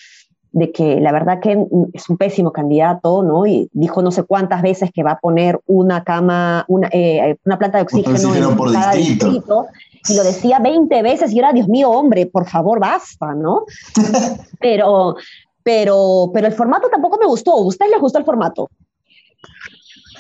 de 0.55 0.71
que 0.71 1.01
la 1.01 1.11
verdad 1.11 1.41
que 1.41 1.67
es 1.93 2.09
un 2.09 2.17
pésimo 2.17 2.53
candidato, 2.53 3.25
¿no? 3.25 3.45
Y 3.45 3.69
dijo 3.73 4.03
no 4.03 4.13
sé 4.13 4.23
cuántas 4.23 4.63
veces 4.63 4.91
que 4.95 5.03
va 5.03 5.13
a 5.13 5.19
poner 5.19 5.61
una 5.67 6.05
cama, 6.05 6.65
una, 6.69 6.89
eh, 6.93 7.37
una 7.45 7.59
planta 7.59 7.79
de 7.79 7.83
oxígeno 7.83 8.35
en 8.35 8.57
por 8.57 8.73
cada 8.73 8.93
distrito. 8.93 9.67
Y 10.09 10.17
lo 10.17 10.23
decía 10.23 10.61
20 10.61 11.03
veces 11.03 11.33
y 11.33 11.41
era, 11.41 11.53
Dios 11.53 11.67
mío, 11.67 11.91
hombre, 11.91 12.27
por 12.27 12.47
favor, 12.47 12.79
basta, 12.79 13.35
¿no? 13.35 13.65
pero, 14.61 15.17
pero, 15.65 16.31
pero 16.33 16.47
el 16.47 16.53
formato 16.53 16.89
tampoco 16.89 17.19
me 17.19 17.27
gustó. 17.27 17.53
¿A 17.53 17.67
ustedes 17.67 17.91
les 17.91 18.01
gustó 18.01 18.21
el 18.21 18.25
formato? 18.25 18.69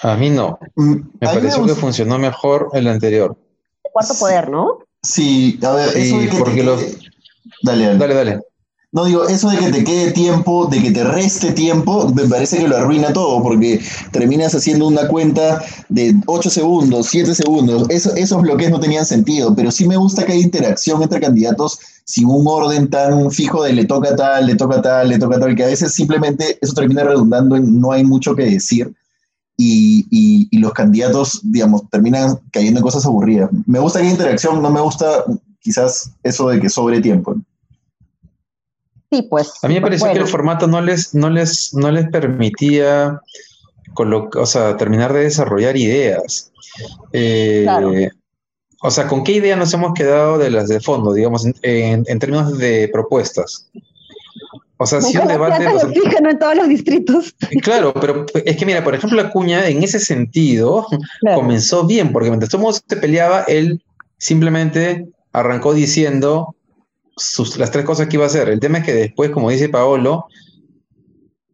A 0.02 0.16
mí 0.16 0.30
no. 0.30 0.58
Mm, 0.74 0.94
me 1.20 1.28
pareció 1.28 1.64
que 1.64 1.76
funcionó 1.76 2.18
mejor 2.18 2.70
el 2.72 2.88
anterior. 2.88 3.36
cuarto 3.92 4.14
poder, 4.18 4.50
¿no? 4.50 4.78
Sí, 5.00 5.60
a 5.62 5.70
ver, 5.74 5.96
eso 5.96 6.16
porque 6.40 6.64
los... 6.64 6.82
Dale, 7.62 7.96
dale. 7.96 8.14
Dale, 8.14 8.40
No 8.94 9.04
digo, 9.06 9.26
eso 9.26 9.50
de 9.50 9.58
que 9.58 9.72
te 9.72 9.82
quede 9.82 10.12
tiempo, 10.12 10.66
de 10.66 10.80
que 10.80 10.92
te 10.92 11.02
reste 11.02 11.50
tiempo, 11.50 12.08
me 12.14 12.28
parece 12.28 12.58
que 12.58 12.68
lo 12.68 12.76
arruina 12.76 13.12
todo, 13.12 13.42
porque 13.42 13.80
terminas 14.12 14.54
haciendo 14.54 14.86
una 14.86 15.08
cuenta 15.08 15.64
de 15.88 16.14
8 16.26 16.48
segundos, 16.48 17.08
7 17.08 17.34
segundos. 17.34 17.90
Eso, 17.90 18.14
esos 18.14 18.40
bloqueos 18.40 18.70
no 18.70 18.78
tenían 18.78 19.04
sentido, 19.04 19.52
pero 19.52 19.72
sí 19.72 19.88
me 19.88 19.96
gusta 19.96 20.24
que 20.24 20.34
haya 20.34 20.44
interacción 20.44 21.02
entre 21.02 21.20
candidatos 21.20 21.80
sin 22.04 22.26
un 22.26 22.46
orden 22.46 22.88
tan 22.88 23.32
fijo 23.32 23.64
de 23.64 23.72
le 23.72 23.84
toca 23.84 24.14
tal, 24.14 24.46
le 24.46 24.54
toca 24.54 24.80
tal, 24.80 25.08
le 25.08 25.18
toca 25.18 25.40
tal, 25.40 25.56
que 25.56 25.64
a 25.64 25.68
veces 25.68 25.92
simplemente 25.92 26.56
eso 26.60 26.72
termina 26.72 27.02
redundando 27.02 27.56
en 27.56 27.80
no 27.80 27.90
hay 27.90 28.04
mucho 28.04 28.36
que 28.36 28.44
decir 28.44 28.94
y, 29.56 30.56
los 30.56 30.72
candidatos, 30.72 31.40
digamos, 31.42 31.82
terminan 31.90 32.38
cayendo 32.52 32.78
en 32.78 32.84
cosas 32.84 33.04
aburridas. 33.06 33.50
Me 33.66 33.80
gusta 33.80 33.98
que 33.98 34.04
haya 34.04 34.14
interacción, 34.14 34.62
no 34.62 34.70
me 34.70 34.80
gusta 34.80 35.24
quizás 35.58 36.12
eso 36.22 36.48
de 36.48 36.60
que 36.60 36.68
sobre 36.68 37.00
tiempo. 37.00 37.34
Sí, 39.14 39.22
pues. 39.22 39.52
A 39.62 39.68
mí 39.68 39.74
me 39.74 39.80
pareció 39.80 40.12
que 40.12 40.18
el 40.18 40.26
formato 40.26 40.66
no 40.66 40.80
les, 40.80 41.14
no 41.14 41.30
les, 41.30 41.72
no 41.74 41.90
les 41.90 42.08
permitía 42.08 43.20
o 43.96 44.46
sea, 44.46 44.76
terminar 44.76 45.12
de 45.12 45.20
desarrollar 45.20 45.76
ideas. 45.76 46.50
Eh, 47.12 48.10
o 48.82 48.90
sea, 48.90 49.06
¿con 49.06 49.22
qué 49.22 49.32
idea 49.32 49.56
nos 49.56 49.72
hemos 49.72 49.94
quedado 49.94 50.36
de 50.36 50.50
las 50.50 50.68
de 50.68 50.80
fondo, 50.80 51.12
digamos, 51.12 51.46
en 51.62 52.18
términos 52.18 52.58
de 52.58 52.88
propuestas? 52.92 53.70
O 54.76 54.86
sea, 54.86 55.00
si 55.00 55.16
un 55.16 55.28
debate. 55.28 55.64
en 56.28 56.38
todos 56.38 56.56
los 56.56 56.68
distritos. 56.68 57.34
Claro, 57.62 57.94
pero 57.94 58.26
es 58.44 58.56
que 58.56 58.66
mira, 58.66 58.82
por 58.82 58.94
ejemplo, 58.94 59.20
Acuña 59.22 59.68
en 59.68 59.82
ese 59.82 60.00
sentido 60.00 60.86
comenzó 61.34 61.86
bien, 61.86 62.12
porque 62.12 62.28
mientras 62.28 62.50
todo 62.50 62.62
mundo 62.62 62.78
se 62.86 62.96
peleaba, 62.96 63.44
él 63.46 63.82
simplemente 64.18 65.06
arrancó 65.32 65.74
diciendo 65.74 66.54
sus, 67.16 67.56
las 67.58 67.70
tres 67.70 67.84
cosas 67.84 68.08
que 68.08 68.16
iba 68.16 68.24
a 68.24 68.28
hacer. 68.28 68.48
El 68.48 68.60
tema 68.60 68.78
es 68.78 68.84
que 68.84 68.94
después, 68.94 69.30
como 69.30 69.50
dice 69.50 69.68
Paolo, 69.68 70.26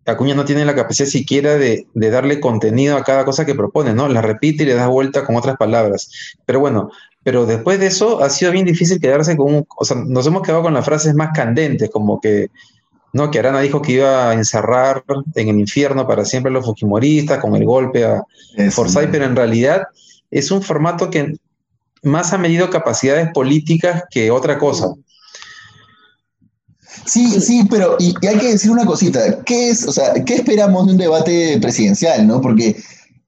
Acuña 0.07 0.35
no 0.35 0.45
tiene 0.45 0.65
la 0.65 0.75
capacidad 0.75 1.09
siquiera 1.09 1.57
de, 1.57 1.87
de, 1.95 2.11
darle 2.11 2.41
contenido 2.41 2.97
a 2.97 3.05
cada 3.05 3.25
cosa 3.25 3.47
que 3.47 3.55
propone, 3.55 3.95
¿no? 3.95 4.09
La 4.09 4.23
repite 4.23 4.65
y 4.65 4.67
le 4.67 4.75
da 4.75 4.89
vuelta 4.89 5.25
con 5.25 5.37
otras 5.37 5.57
palabras. 5.57 6.11
Pero 6.47 6.59
bueno, 6.59 6.91
pero 7.23 7.47
después 7.47 7.79
de 7.79 7.87
eso 7.87 8.23
ha 8.23 8.31
sido 8.31 8.51
bien 8.51 8.67
difícil 8.67 9.01
quedarse 9.01 9.37
con 9.37 9.55
un, 9.55 9.67
o 9.77 9.85
sea, 9.85 9.97
nos 9.97 10.27
hemos 10.27 10.43
quedado 10.43 10.63
con 10.63 10.75
las 10.75 10.85
frases 10.85 11.15
más 11.15 11.31
candentes, 11.33 11.91
como 11.91 12.21
que 12.21 12.51
¿no? 13.13 13.31
Que 13.31 13.39
Arana 13.39 13.61
dijo 13.61 13.83
que 13.83 13.93
iba 13.93 14.31
a 14.31 14.35
encerrar 14.35 15.05
en 15.35 15.49
el 15.49 15.59
infierno 15.59 16.07
para 16.07 16.25
siempre 16.25 16.51
a 16.51 16.53
los 16.53 16.65
fujimoristas 16.65 17.39
con 17.39 17.57
el 17.57 17.65
golpe 17.65 18.05
a 18.05 18.23
Forsyth, 18.71 19.11
pero 19.11 19.25
en 19.25 19.37
realidad 19.37 19.83
es 20.31 20.51
un 20.51 20.63
formato 20.63 21.11
que 21.11 21.35
más 22.03 22.33
ha 22.33 22.39
medido 22.39 22.71
capacidades 22.71 23.31
políticas 23.33 24.05
que 24.11 24.31
otra 24.31 24.59
cosa. 24.59 24.95
Sí, 27.07 27.41
sí, 27.41 27.67
pero 27.71 27.97
y, 27.99 28.15
hay 28.27 28.39
que 28.39 28.53
decir 28.53 28.71
una 28.71 28.85
cosita, 28.85 29.43
¿qué 29.45 29.71
es, 29.71 29.87
o 29.87 29.93
sea, 29.93 30.13
qué 30.25 30.37
esperamos 30.37 30.87
de 30.87 30.93
un 30.93 30.99
debate 30.99 31.59
presidencial, 31.61 32.27
no? 32.27 32.41
Porque 32.41 32.77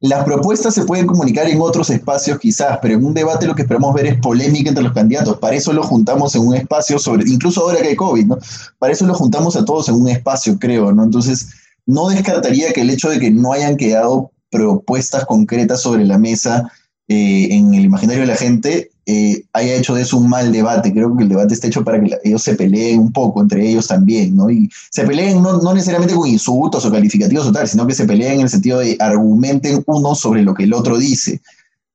las 0.00 0.24
propuestas 0.24 0.74
se 0.74 0.84
pueden 0.84 1.06
comunicar 1.06 1.48
en 1.48 1.60
otros 1.60 1.88
espacios 1.90 2.38
quizás, 2.40 2.78
pero 2.82 2.94
en 2.94 3.04
un 3.04 3.14
debate 3.14 3.46
lo 3.46 3.54
que 3.54 3.62
esperamos 3.62 3.94
ver 3.94 4.06
es 4.06 4.16
polémica 4.18 4.68
entre 4.68 4.82
los 4.82 4.92
candidatos. 4.92 5.38
Para 5.38 5.54
eso 5.54 5.72
lo 5.72 5.84
juntamos 5.84 6.34
en 6.34 6.42
un 6.42 6.56
espacio 6.56 6.98
sobre, 6.98 7.22
incluso 7.30 7.60
ahora 7.60 7.80
que 7.80 7.88
hay 7.88 7.96
COVID, 7.96 8.26
¿no? 8.26 8.38
Para 8.80 8.92
eso 8.92 9.06
lo 9.06 9.14
juntamos 9.14 9.54
a 9.54 9.64
todos 9.64 9.88
en 9.88 9.94
un 9.94 10.08
espacio, 10.08 10.58
creo, 10.58 10.92
¿no? 10.92 11.04
Entonces, 11.04 11.50
no 11.86 12.08
descartaría 12.08 12.72
que 12.72 12.80
el 12.80 12.90
hecho 12.90 13.10
de 13.10 13.20
que 13.20 13.30
no 13.30 13.52
hayan 13.52 13.76
quedado 13.76 14.32
propuestas 14.50 15.24
concretas 15.24 15.80
sobre 15.80 16.04
la 16.04 16.18
mesa 16.18 16.70
eh, 17.08 17.48
en 17.50 17.74
el 17.74 17.84
imaginario 17.84 18.22
de 18.22 18.28
la 18.28 18.36
gente 18.36 18.90
eh, 19.04 19.42
haya 19.52 19.74
hecho 19.74 19.94
de 19.94 20.02
eso 20.02 20.16
un 20.16 20.28
mal 20.28 20.52
debate. 20.52 20.92
Creo 20.92 21.16
que 21.16 21.24
el 21.24 21.28
debate 21.28 21.54
está 21.54 21.66
hecho 21.66 21.82
para 21.82 22.00
que 22.00 22.16
ellos 22.22 22.42
se 22.42 22.54
peleen 22.54 23.00
un 23.00 23.12
poco 23.12 23.40
entre 23.40 23.68
ellos 23.68 23.88
también, 23.88 24.36
¿no? 24.36 24.48
Y 24.48 24.68
se 24.90 25.04
peleen 25.04 25.42
no, 25.42 25.60
no, 25.60 25.74
necesariamente 25.74 26.14
con 26.14 26.28
insultos 26.28 26.84
o 26.84 26.92
calificativos 26.92 27.46
o 27.46 27.52
tal, 27.52 27.66
sino 27.66 27.86
que 27.86 27.94
se 27.94 28.06
peleen 28.06 28.34
en 28.34 28.40
el 28.42 28.48
sentido 28.48 28.78
de 28.78 28.96
argumenten 29.00 29.82
uno 29.86 30.14
sobre 30.14 30.42
lo 30.42 30.54
que 30.54 30.64
el 30.64 30.72
otro 30.72 30.98
dice. 30.98 31.40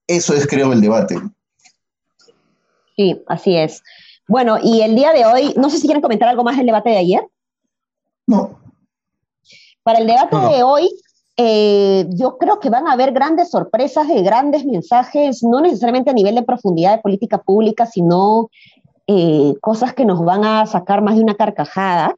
Eso 0.05 0.33
es, 0.33 0.45
creo, 0.47 0.73
el 0.73 0.81
debate. 0.81 1.17
Sí, 2.97 3.21
así 3.27 3.55
es. 3.55 3.81
Bueno, 4.27 4.57
y 4.61 4.81
el 4.81 4.95
día 4.95 5.13
de 5.13 5.25
hoy, 5.25 5.53
no 5.55 5.69
sé 5.69 5.77
si 5.77 5.87
quieren 5.87 6.01
comentar 6.01 6.27
algo 6.27 6.43
más 6.43 6.57
del 6.57 6.65
debate 6.65 6.89
de 6.89 6.97
ayer. 6.97 7.21
No. 8.25 8.59
Para 9.83 9.99
el 9.99 10.07
debate 10.07 10.35
de 10.35 10.63
hoy, 10.63 10.89
eh, 11.37 12.07
yo 12.09 12.37
creo 12.37 12.59
que 12.59 12.71
van 12.71 12.87
a 12.87 12.93
haber 12.93 13.11
grandes 13.11 13.51
sorpresas 13.51 14.07
de 14.07 14.23
grandes 14.23 14.65
mensajes, 14.65 15.43
no 15.43 15.61
necesariamente 15.61 16.09
a 16.09 16.13
nivel 16.13 16.35
de 16.35 16.41
profundidad 16.41 16.95
de 16.95 17.01
política 17.01 17.37
pública, 17.37 17.85
sino 17.85 18.49
eh, 19.05 19.53
cosas 19.61 19.93
que 19.93 20.03
nos 20.03 20.25
van 20.25 20.43
a 20.43 20.65
sacar 20.65 21.01
más 21.01 21.15
de 21.15 21.21
una 21.21 21.35
carcajada 21.35 22.15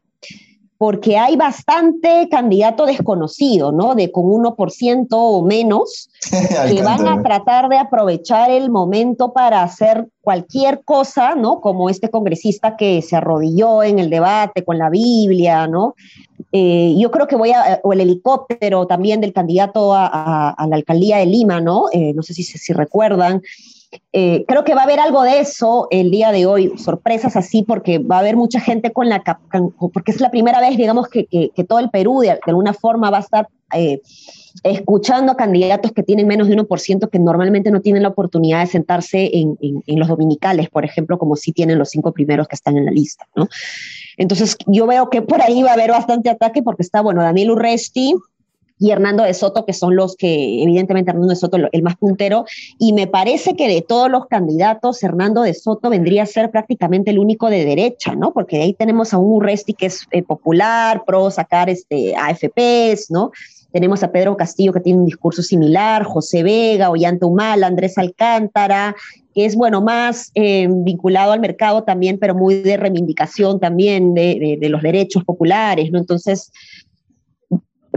porque 0.80 1.18
hay 1.18 1.36
bastante 1.36 2.30
candidato 2.32 2.86
desconocido, 2.86 3.74
¿no? 3.74 3.96
De 3.96 4.14
con 4.14 4.24
1% 4.24 5.08
o 5.12 5.44
menos, 5.44 6.10
que 6.70 6.82
van 6.82 7.06
a 7.06 7.22
tratar 7.22 7.68
de 7.68 7.78
aprovechar 7.78 8.50
el 8.50 8.72
momento 8.72 9.34
para 9.34 9.62
hacer 9.62 10.08
cualquier 10.22 10.82
cosa, 10.86 11.36
¿no? 11.36 11.60
Como 11.60 11.90
este 11.90 12.10
congresista 12.10 12.78
que 12.78 13.02
se 13.02 13.18
arrodilló 13.18 13.84
en 13.84 14.00
el 14.00 14.10
debate 14.10 14.64
con 14.64 14.78
la 14.78 14.90
Biblia, 14.90 15.68
¿no? 15.68 15.96
Eh, 16.52 16.96
yo 16.98 17.12
creo 17.12 17.28
que 17.28 17.36
voy 17.36 17.52
a, 17.52 17.80
o 17.84 17.94
el 17.94 18.02
helicóptero 18.02 18.88
también 18.88 19.22
del 19.22 19.34
candidato 19.34 19.94
a, 19.94 20.56
la 20.68 20.76
alcaldía 20.76 21.18
de 21.18 21.26
Lima, 21.26 21.62
¿no? 21.62 21.86
Eh, 21.92 22.14
no 22.14 22.24
sé 22.24 22.34
si, 22.34 22.44
si 22.44 22.74
recuerdan, 22.74 23.42
eh, 24.14 24.46
creo 24.48 24.64
que 24.64 24.76
va 24.76 24.82
a 24.82 24.84
haber 24.84 25.00
algo 25.00 25.24
de 25.24 25.40
eso 25.40 25.88
el 25.90 26.12
día 26.12 26.32
de 26.32 26.46
hoy, 26.46 26.74
sorpresas 26.78 27.36
así, 27.36 27.64
porque 27.64 28.00
va 28.00 28.18
a 28.18 28.20
haber 28.20 28.36
mucha 28.36 28.60
gente 28.60 28.92
con 28.92 29.10
la, 29.10 29.24
porque 29.94 30.12
es 30.12 30.22
la 30.22 30.32
primera 30.32 30.60
vez, 30.60 30.78
digamos, 30.78 31.08
que, 31.08 31.26
que, 31.26 31.64
todo 31.64 31.80
el 31.80 31.90
Perú 31.90 32.20
de, 32.20 32.40
alguna 32.46 32.74
forma 32.74 33.10
va 33.10 33.18
a 33.18 33.22
estar 33.22 33.48
eh, 33.74 34.02
escuchando 34.64 35.32
a 35.32 35.38
candidatos 35.38 35.92
que 35.92 36.04
tienen 36.04 36.28
menos 36.28 36.48
de 36.48 36.58
1%, 36.58 37.10
que 37.10 37.20
normalmente 37.20 37.72
no 37.72 37.82
tienen 37.82 38.04
la 38.04 38.10
oportunidad 38.10 38.62
de 38.62 38.68
sentarse 38.68 39.30
en, 39.34 39.58
en, 39.62 40.00
los 40.00 40.08
dominicales, 40.08 40.70
por 40.70 40.86
ejemplo, 40.86 41.18
como 41.18 41.36
si 41.36 41.52
tienen 41.52 41.78
los 41.78 41.90
cinco 41.90 42.12
primeros 42.12 42.48
que 42.48 42.56
están 42.56 42.78
en 42.78 42.86
la 42.86 42.92
lista, 42.92 43.28
¿no? 43.36 43.48
Entonces, 44.18 44.58
yo 44.68 44.86
veo 44.86 45.10
que 45.10 45.22
por 45.22 45.42
ahí 45.42 45.64
va 45.64 45.72
a 45.72 45.74
haber 45.74 45.92
bastante 45.92 46.30
ataque 46.30 46.62
porque 46.62 46.84
está, 46.84 47.02
bueno, 47.02 47.22
Daniel 47.22 47.52
Urresti, 47.52 48.16
y 48.80 48.92
Hernando 48.92 49.24
de 49.24 49.34
Soto, 49.34 49.66
que 49.66 49.74
son 49.74 49.96
los 49.96 50.16
que, 50.16 50.64
evidentemente 50.64 51.12
Hernando 51.12 51.30
de 51.30 51.36
Soto 51.36 51.58
el 51.72 51.84
más 51.84 51.98
puntero, 51.98 52.46
y 52.80 52.94
me 52.94 53.08
parece 53.08 53.56
que 53.56 53.68
de 53.68 53.82
todos 53.82 54.10
los 54.10 54.28
candidatos, 54.28 55.04
Hernando 55.04 55.42
de 55.42 55.54
Soto 55.54 55.90
vendría 55.90 56.24
a 56.24 56.26
ser 56.26 56.50
prácticamente 56.50 57.12
el 57.12 57.20
único 57.20 57.50
de 57.50 57.66
derecha, 57.66 58.16
¿no? 58.16 58.32
Porque 58.32 58.62
ahí 58.62 58.74
tenemos 58.74 59.14
a 59.14 59.18
un 59.18 59.34
Urresti 59.34 59.74
que 59.74 59.88
es 59.88 60.08
eh, 60.12 60.24
popular, 60.24 61.04
pro 61.06 61.30
sacar 61.30 61.70
este, 61.70 62.16
AFPs, 62.16 63.12
¿no? 63.12 63.32
Tenemos 63.72 64.04
a 64.04 64.12
Pedro 64.12 64.36
Castillo 64.36 64.74
que 64.74 64.80
tiene 64.80 65.00
un 65.00 65.06
discurso 65.06 65.42
similar, 65.42 66.04
José 66.04 66.44
Vega, 66.44 66.90
Ollanta 66.90 67.26
Humala, 67.26 67.68
Andrés 67.68 67.98
Alcántara, 67.98 68.96
que 69.34 69.46
es, 69.46 69.56
bueno, 69.56 69.82
más 69.82 70.32
eh, 70.36 70.68
vinculado 70.70 71.32
al 71.32 71.40
mercado 71.40 71.84
también, 71.84 72.18
pero 72.18 72.34
muy 72.34 72.56
de 72.56 72.78
reivindicación 72.78 73.60
también 73.60 74.14
de, 74.14 74.58
de 74.60 74.70
los 74.70 74.82
derechos 74.82 75.24
populares, 75.24 75.92
¿no? 75.92 76.00
Entonces, 76.00 76.52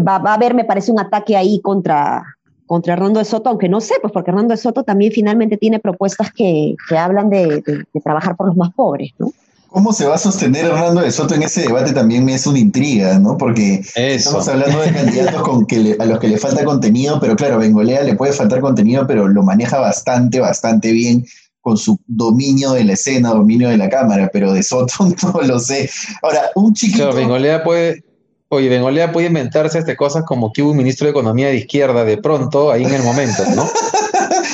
va, 0.03 0.17
a 0.17 0.35
haber, 0.35 0.55
me 0.55 0.65
parece, 0.65 0.93
un 0.93 1.01
ataque 1.01 1.37
ahí 1.37 1.61
contra, 1.61 2.23
contra 2.67 2.95
Hernando 2.95 3.19
de 3.19 3.25
Soto, 3.25 3.51
aunque 3.51 3.69
no 3.69 3.81
sé, 3.81 3.95
pues 4.01 4.13
porque 4.13 4.31
Hernando 4.31 4.53
de 4.53 4.59
Soto 4.59 4.83
también 4.83 5.13
finalmente 5.13 5.57
tiene 5.57 5.79
propuestas 5.79 6.33
que, 6.33 6.75
que 6.89 6.99
hablan 6.99 7.31
de, 7.31 7.63
de, 7.63 8.01
trabajar 8.03 8.37
por 8.37 8.47
los 8.47 8.57
más 8.57 8.73
pobres, 8.75 9.13
¿no? 9.19 9.33
¿Cómo 9.73 9.95
se 9.95 10.07
va 10.07 10.17
a 10.17 10.19
sostener 10.19 10.67
Hernando 10.67 11.01
de 11.01 11.11
Soto 11.11 11.35
en 11.35 11.45
ese 11.45 11.63
debate 11.63 11.93
también 11.93 12.27
me 12.27 12.35
es 12.35 12.47
una 12.47 12.59
intriga, 12.59 13.19
¿no? 13.19 13.39
Porque 13.39 13.83
estamos 13.95 14.47
hablando 14.47 14.79
de 14.81 14.93
candidatos 14.93 15.41
con 15.43 15.65
que 15.65 15.97
a 15.99 16.05
los 16.05 16.19
que 16.19 16.29
le 16.29 16.37
falta 16.37 16.63
contenido, 16.63 17.19
pero 17.19 17.37
claro, 17.37 17.59
Bengolea 17.59 18.03
le 18.03 18.15
puede 18.15 18.35
faltar 18.35 18.61
contenido, 18.61 19.07
pero 19.07 19.27
lo 19.29 19.43
maneja 19.43 19.79
bastante, 19.81 20.41
bastante 20.41 20.93
bien 20.93 21.25
con 21.63 21.79
su 21.79 21.99
dominio 22.07 22.73
de 22.73 22.85
la 22.85 22.93
escena, 22.93 23.31
dominio 23.31 23.71
de 23.71 23.79
la 23.79 23.89
cámara, 23.89 24.29
pero 24.31 24.53
de 24.53 24.63
Soto 24.63 24.93
no 25.23 25.41
lo 25.41 25.59
sé. 25.59 25.89
Ahora, 26.23 26.51
un 26.55 26.75
chiquito... 26.75 27.05
Claro, 27.05 27.17
Bengolea 27.17 27.65
puede, 27.65 28.05
Oye, 28.49 28.69
Bengolea 28.69 29.11
puede 29.13 29.29
inventarse 29.29 29.79
este 29.79 29.97
cosas 29.97 30.25
como 30.25 30.53
que 30.53 30.61
hubo 30.63 30.73
un 30.73 30.77
ministro 30.77 31.07
de 31.07 31.13
Economía 31.13 31.49
de 31.49 31.57
izquierda 31.57 32.05
de 32.05 32.19
pronto, 32.19 32.71
ahí 32.71 32.85
en 32.85 32.93
el 32.93 33.03
momento, 33.03 33.43
¿no? 33.57 33.67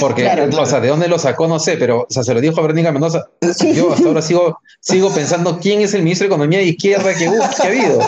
Porque, 0.01 0.27
o 0.27 0.67
sea, 0.67 0.81
¿de 0.81 0.89
dónde 0.89 1.09
lo 1.09 1.19
sacó? 1.19 1.49
No 1.49 1.59
sé, 1.59 1.77
pero, 1.77 2.03
o 2.03 2.07
sea, 2.09 2.23
se 2.23 2.35
lo 2.35 2.41
dijo 2.41 2.59
a 2.59 2.63
Verónica 2.63 2.93
Mendoza. 2.93 3.29
Yo 3.75 3.93
hasta 3.93 4.09
ahora 4.09 4.23
sigo, 4.23 4.59
sigo 4.81 5.13
pensando 5.13 5.59
quién 5.61 5.81
es 5.81 5.95
el 5.95 6.03
ministro 6.03 6.25
de 6.29 6.35
Economía 6.35 6.59
de 6.59 6.67
izquierda 6.67 7.13
que, 7.15 7.27
que 7.27 7.63
ha 7.63 7.67
habido. 7.67 7.99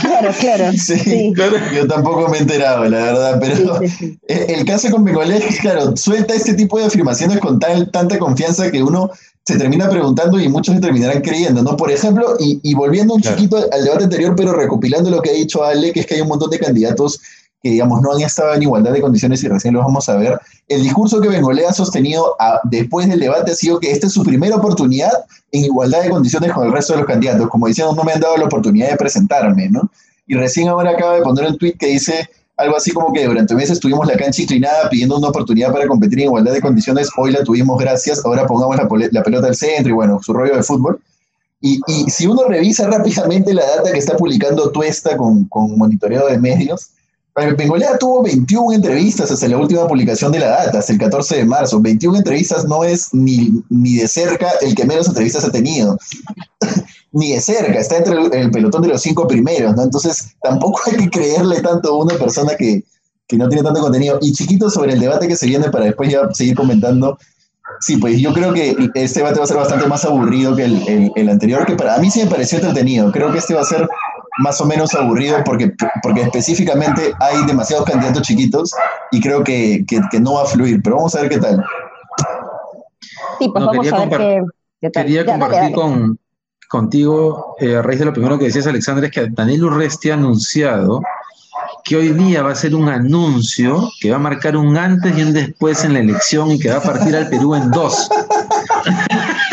Claro, 0.00 0.30
claro. 0.38 0.64
Sí, 0.84 1.32
yo 1.74 1.86
tampoco 1.86 2.28
me 2.28 2.38
he 2.38 2.40
enterado, 2.40 2.84
la 2.84 2.98
verdad, 2.98 3.40
pero 3.40 3.80
el 4.28 4.64
caso 4.64 4.90
con 4.90 5.04
Bengolea 5.04 5.38
es 5.38 5.46
que, 5.46 5.60
claro, 5.60 5.96
suelta 5.96 6.34
este 6.34 6.54
tipo 6.54 6.78
de 6.78 6.86
afirmaciones 6.86 7.38
con 7.38 7.58
tal, 7.58 7.90
tanta 7.90 8.18
confianza 8.18 8.70
que 8.70 8.82
uno 8.82 9.10
se 9.46 9.58
termina 9.58 9.88
preguntando 9.88 10.40
y 10.40 10.48
muchos 10.48 10.74
se 10.74 10.80
terminarán 10.80 11.20
creyendo, 11.20 11.62
¿no? 11.62 11.76
Por 11.76 11.90
ejemplo, 11.90 12.36
y, 12.38 12.60
y 12.62 12.74
volviendo 12.74 13.14
un 13.14 13.20
chiquito 13.20 13.56
al 13.56 13.84
debate 13.84 14.04
anterior, 14.04 14.34
pero 14.36 14.52
recopilando 14.52 15.10
lo 15.10 15.20
que 15.20 15.30
ha 15.30 15.34
dicho 15.34 15.64
Ale, 15.64 15.92
que 15.92 16.00
es 16.00 16.06
que 16.06 16.14
hay 16.14 16.20
un 16.22 16.28
montón 16.28 16.50
de 16.50 16.58
candidatos 16.58 17.20
que, 17.64 17.70
digamos, 17.70 18.02
no 18.02 18.12
han 18.12 18.20
estado 18.20 18.52
en 18.52 18.62
igualdad 18.62 18.92
de 18.92 19.00
condiciones 19.00 19.42
y 19.42 19.48
recién 19.48 19.72
lo 19.72 19.80
vamos 19.80 20.06
a 20.10 20.16
ver. 20.16 20.38
El 20.68 20.82
discurso 20.82 21.18
que 21.18 21.28
Bengolea 21.28 21.70
ha 21.70 21.72
sostenido 21.72 22.36
después 22.64 23.08
del 23.08 23.18
debate 23.18 23.52
ha 23.52 23.54
sido 23.54 23.80
que 23.80 23.90
esta 23.90 24.06
es 24.06 24.12
su 24.12 24.22
primera 24.22 24.56
oportunidad 24.56 25.10
en 25.50 25.64
igualdad 25.64 26.02
de 26.02 26.10
condiciones 26.10 26.52
con 26.52 26.66
el 26.66 26.72
resto 26.72 26.92
de 26.92 26.98
los 26.98 27.08
candidatos, 27.08 27.48
como 27.48 27.66
diciendo, 27.66 27.94
no 27.94 28.04
me 28.04 28.12
han 28.12 28.20
dado 28.20 28.36
la 28.36 28.44
oportunidad 28.44 28.90
de 28.90 28.96
presentarme, 28.96 29.70
¿no? 29.70 29.90
Y 30.26 30.34
recién 30.34 30.68
ahora 30.68 30.90
acaba 30.90 31.14
de 31.14 31.22
poner 31.22 31.46
un 31.46 31.56
tuit 31.56 31.78
que 31.78 31.86
dice 31.86 32.28
algo 32.58 32.76
así 32.76 32.90
como 32.90 33.14
que 33.14 33.24
durante 33.24 33.54
meses 33.54 33.80
tuvimos 33.80 34.06
la 34.06 34.16
cancha 34.16 34.42
inclinada 34.42 34.90
pidiendo 34.90 35.16
una 35.16 35.28
oportunidad 35.28 35.72
para 35.72 35.86
competir 35.86 36.18
en 36.18 36.26
igualdad 36.26 36.52
de 36.52 36.60
condiciones, 36.60 37.08
hoy 37.16 37.32
la 37.32 37.42
tuvimos 37.44 37.78
gracias, 37.78 38.22
ahora 38.26 38.46
pongamos 38.46 38.76
la, 38.76 38.86
la 39.10 39.22
pelota 39.22 39.46
al 39.46 39.56
centro 39.56 39.88
y 39.88 39.94
bueno, 39.94 40.20
su 40.22 40.34
rollo 40.34 40.54
de 40.54 40.62
fútbol. 40.62 41.00
Y, 41.62 41.80
y, 41.86 42.10
si 42.10 42.26
uno 42.26 42.44
revisa 42.46 42.86
rápidamente 42.88 43.54
la 43.54 43.64
data 43.64 43.90
que 43.90 43.98
está 43.98 44.18
publicando 44.18 44.70
Tuesta 44.70 45.16
con, 45.16 45.46
con 45.46 45.78
monitoreo 45.78 46.26
de 46.26 46.38
medios, 46.38 46.90
Bengolea 47.34 47.98
tuvo 47.98 48.22
21 48.22 48.74
entrevistas 48.74 49.30
hasta 49.30 49.48
la 49.48 49.58
última 49.58 49.88
publicación 49.88 50.30
de 50.30 50.38
la 50.38 50.50
data, 50.50 50.78
hasta 50.78 50.92
el 50.92 50.98
14 51.00 51.36
de 51.36 51.44
marzo. 51.44 51.80
21 51.80 52.18
entrevistas 52.18 52.64
no 52.64 52.84
es 52.84 53.12
ni, 53.12 53.50
ni 53.70 53.96
de 53.96 54.06
cerca 54.06 54.50
el 54.60 54.74
que 54.74 54.84
menos 54.84 55.08
entrevistas 55.08 55.44
ha 55.44 55.50
tenido. 55.50 55.98
ni 57.12 57.32
de 57.32 57.40
cerca, 57.40 57.80
está 57.80 57.96
entre 57.96 58.40
el, 58.40 58.50
pelotón 58.52 58.82
de 58.82 58.88
los 58.88 59.02
cinco 59.02 59.26
primeros, 59.26 59.74
¿no? 59.74 59.82
Entonces, 59.82 60.34
tampoco 60.42 60.80
hay 60.86 60.96
que 60.96 61.10
creerle 61.10 61.60
tanto 61.60 61.90
a 61.90 62.04
una 62.04 62.14
persona 62.14 62.54
que, 62.56 62.84
que 63.26 63.36
no 63.36 63.48
tiene 63.48 63.64
tanto 63.64 63.80
contenido. 63.80 64.18
Y 64.20 64.32
chiquito 64.32 64.70
sobre 64.70 64.92
el 64.92 65.00
debate 65.00 65.26
que 65.26 65.36
se 65.36 65.46
viene 65.46 65.70
para 65.70 65.86
después 65.86 66.10
ya 66.10 66.28
seguir 66.32 66.54
comentando. 66.54 67.18
Sí, 67.80 67.96
pues 67.96 68.20
yo 68.20 68.32
creo 68.32 68.52
que 68.52 68.76
este 68.94 69.20
debate 69.20 69.38
va 69.38 69.44
a 69.44 69.48
ser 69.48 69.56
bastante 69.56 69.86
más 69.86 70.04
aburrido 70.04 70.54
que 70.54 70.64
el, 70.64 70.88
el, 70.88 71.12
el 71.16 71.28
anterior, 71.28 71.66
que 71.66 71.74
para 71.74 71.98
mí 71.98 72.10
sí 72.10 72.22
me 72.22 72.30
pareció 72.30 72.58
entretenido. 72.58 73.10
Creo 73.10 73.32
que 73.32 73.38
este 73.38 73.54
va 73.54 73.62
a 73.62 73.64
ser 73.64 73.88
más 74.38 74.60
o 74.60 74.66
menos 74.66 74.94
aburrido 74.94 75.38
porque, 75.44 75.72
porque 76.02 76.22
específicamente 76.22 77.12
hay 77.20 77.44
demasiados 77.46 77.86
candidatos 77.86 78.22
chiquitos 78.22 78.72
y 79.10 79.20
creo 79.20 79.44
que, 79.44 79.84
que, 79.86 80.20
no 80.20 80.34
va 80.34 80.42
a 80.42 80.46
fluir, 80.46 80.82
pero 80.82 80.96
vamos 80.96 81.14
a 81.14 81.22
ver 81.22 81.30
qué 81.30 81.38
tal. 81.38 81.64
Sí, 83.38 83.48
pues 83.48 83.64
vamos 83.64 83.92
a 83.92 84.06
ver 84.06 84.44
qué, 84.80 84.90
tal. 84.90 85.04
Quería 85.04 85.24
compartir 85.24 85.74
Con, 85.74 86.18
contigo, 86.68 87.56
eh, 87.60 87.76
a 87.76 87.82
raíz 87.82 88.00
de 88.00 88.06
lo 88.06 88.12
primero 88.12 88.38
que 88.38 88.46
decías, 88.46 88.66
Alexandra, 88.66 89.06
es 89.06 89.12
que 89.12 89.28
Daniel 89.30 89.64
Urresti 89.64 90.10
ha 90.10 90.14
anunciado 90.14 91.00
que 91.84 91.96
hoy 91.96 92.08
día 92.10 92.42
va 92.42 92.52
a 92.52 92.54
ser 92.54 92.74
un 92.74 92.88
anuncio 92.88 93.90
que 94.00 94.10
va 94.10 94.16
a 94.16 94.20
marcar 94.20 94.56
un 94.56 94.76
antes 94.76 95.16
y 95.16 95.22
un 95.22 95.34
después 95.34 95.84
en 95.84 95.92
la 95.92 96.00
elección 96.00 96.50
y 96.50 96.58
que 96.58 96.70
va 96.70 96.78
a 96.78 96.82
partir 96.82 97.14
al 97.14 97.28
Perú 97.28 97.54
en 97.54 97.70
dos. 97.70 98.08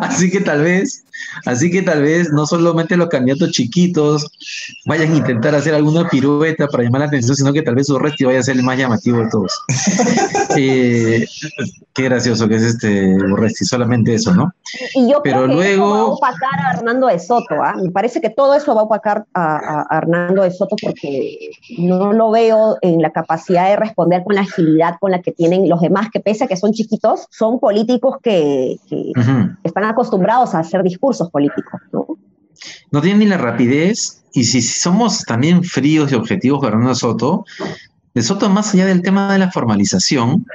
Así 0.00 0.30
que 0.30 0.40
tal 0.40 0.62
vez 0.62 1.06
Así 1.44 1.70
que 1.70 1.82
tal 1.82 2.02
vez 2.02 2.32
no 2.32 2.46
solamente 2.46 2.96
los 2.96 3.08
candidatos 3.08 3.50
chiquitos 3.50 4.26
vayan 4.86 5.12
a 5.12 5.16
intentar 5.16 5.54
hacer 5.54 5.74
alguna 5.74 6.08
pirueta 6.08 6.66
para 6.68 6.84
llamar 6.84 7.00
la 7.02 7.06
atención, 7.06 7.36
sino 7.36 7.52
que 7.52 7.62
tal 7.62 7.74
vez 7.74 7.86
su 7.86 7.98
resto 7.98 8.26
vaya 8.26 8.40
a 8.40 8.42
ser 8.42 8.56
el 8.56 8.62
más 8.62 8.78
llamativo 8.78 9.18
de 9.18 9.28
todos. 9.28 9.52
Eh, 10.56 11.26
qué 11.92 12.02
gracioso 12.02 12.48
que 12.48 12.56
es 12.56 12.62
este 12.62 13.14
Urresti, 13.16 13.64
solamente 13.64 14.14
eso, 14.14 14.34
¿no? 14.34 14.52
Y 14.94 15.10
yo 15.10 15.20
Pero 15.22 15.44
creo 15.44 15.48
que 15.48 15.54
luego... 15.54 15.86
Eso 15.86 15.94
va 15.94 16.00
a 16.00 16.04
opacar 16.04 16.60
a 16.60 16.72
Hernando 16.76 17.06
de 17.06 17.18
Soto, 17.18 17.54
¿ah? 17.62 17.74
Me 17.82 17.90
parece 17.90 18.20
que 18.20 18.30
todo 18.30 18.54
eso 18.54 18.74
va 18.74 18.82
a 18.82 18.84
opacar 18.84 19.24
a, 19.34 19.86
Hernando 19.90 20.42
de 20.42 20.50
Soto 20.50 20.76
porque 20.80 21.50
no 21.78 22.12
lo 22.12 22.30
veo 22.30 22.76
en 22.82 23.00
la 23.00 23.10
capacidad 23.10 23.68
de 23.68 23.76
responder 23.76 24.24
con 24.24 24.34
la 24.34 24.42
agilidad 24.42 24.96
con 25.00 25.10
la 25.10 25.22
que 25.22 25.32
tienen 25.32 25.68
los 25.68 25.80
demás, 25.80 26.08
que 26.12 26.20
pese 26.20 26.44
a 26.44 26.46
que 26.46 26.56
son 26.56 26.72
chiquitos, 26.72 27.26
son 27.30 27.58
políticos 27.60 28.16
que, 28.22 28.76
están 29.64 29.84
acostumbrados 29.84 30.54
a 30.54 30.60
hacer 30.60 30.82
discursos 30.82 31.30
políticos, 31.30 31.80
¿no? 31.92 32.06
No 32.90 33.00
tienen 33.00 33.20
ni 33.20 33.26
la 33.26 33.36
rapidez, 33.36 34.24
y 34.32 34.44
si 34.44 34.62
somos 34.62 35.24
también 35.24 35.62
fríos 35.62 36.12
y 36.12 36.14
objetivos 36.14 36.60
con 36.60 36.68
Hernando 36.68 36.94
Soto, 36.94 37.44
de 38.16 38.22
Soto, 38.22 38.48
más 38.48 38.72
allá 38.72 38.86
del 38.86 39.02
tema 39.02 39.30
de 39.30 39.38
la 39.38 39.52
formalización, 39.52 40.46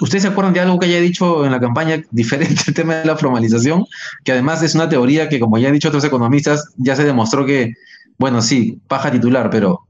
¿ustedes 0.00 0.22
se 0.22 0.28
acuerdan 0.30 0.54
de 0.54 0.60
algo 0.60 0.78
que 0.78 0.86
haya 0.86 0.98
dicho 0.98 1.44
en 1.44 1.52
la 1.52 1.60
campaña 1.60 2.02
diferente 2.10 2.62
al 2.66 2.72
tema 2.72 2.94
de 2.94 3.04
la 3.04 3.18
formalización? 3.18 3.84
Que 4.24 4.32
además 4.32 4.62
es 4.62 4.74
una 4.74 4.88
teoría 4.88 5.28
que, 5.28 5.38
como 5.38 5.58
ya 5.58 5.68
han 5.68 5.74
dicho 5.74 5.88
otros 5.88 6.04
economistas, 6.04 6.70
ya 6.78 6.96
se 6.96 7.04
demostró 7.04 7.44
que, 7.44 7.74
bueno, 8.16 8.40
sí, 8.40 8.80
paja 8.88 9.10
titular, 9.10 9.50
pero 9.50 9.80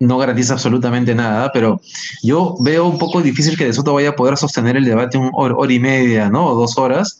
no 0.00 0.18
garantiza 0.18 0.52
absolutamente 0.52 1.14
nada, 1.14 1.50
pero 1.50 1.80
yo 2.22 2.56
veo 2.60 2.86
un 2.86 2.98
poco 2.98 3.22
difícil 3.22 3.56
que 3.56 3.64
De 3.64 3.72
Soto 3.72 3.94
vaya 3.94 4.10
a 4.10 4.16
poder 4.16 4.36
sostener 4.36 4.76
el 4.76 4.84
debate 4.84 5.16
una 5.16 5.30
hora, 5.32 5.72
y 5.72 5.80
media, 5.80 6.28
¿no? 6.28 6.44
O 6.44 6.54
dos 6.54 6.76
horas. 6.76 7.18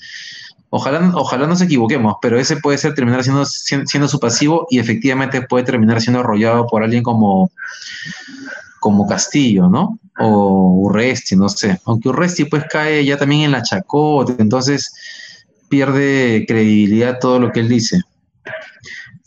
Ojalá, 0.68 1.12
ojalá 1.14 1.44
no 1.44 1.54
nos 1.54 1.62
equivoquemos, 1.62 2.16
pero 2.20 2.38
ese 2.38 2.58
puede 2.58 2.76
ser 2.76 2.92
terminar 2.92 3.24
siendo, 3.24 3.46
siendo 3.46 4.06
su 4.06 4.20
pasivo 4.20 4.66
y 4.68 4.78
efectivamente 4.78 5.40
puede 5.40 5.64
terminar 5.64 6.02
siendo 6.02 6.20
arrollado 6.20 6.66
por 6.66 6.84
alguien 6.84 7.02
como, 7.02 7.50
como 8.80 9.06
Castillo, 9.06 9.68
¿no? 9.68 9.98
O 10.18 10.80
Urresti, 10.82 11.36
no 11.36 11.48
sé. 11.48 11.80
Aunque 11.84 12.08
Urresti 12.08 12.44
pues 12.44 12.64
cae 12.70 13.04
ya 13.04 13.16
también 13.16 13.42
en 13.42 13.52
la 13.52 13.62
chacota, 13.62 14.34
entonces 14.38 14.92
pierde 15.68 16.44
credibilidad 16.46 17.18
todo 17.20 17.38
lo 17.38 17.52
que 17.52 17.60
él 17.60 17.68
dice. 17.68 18.00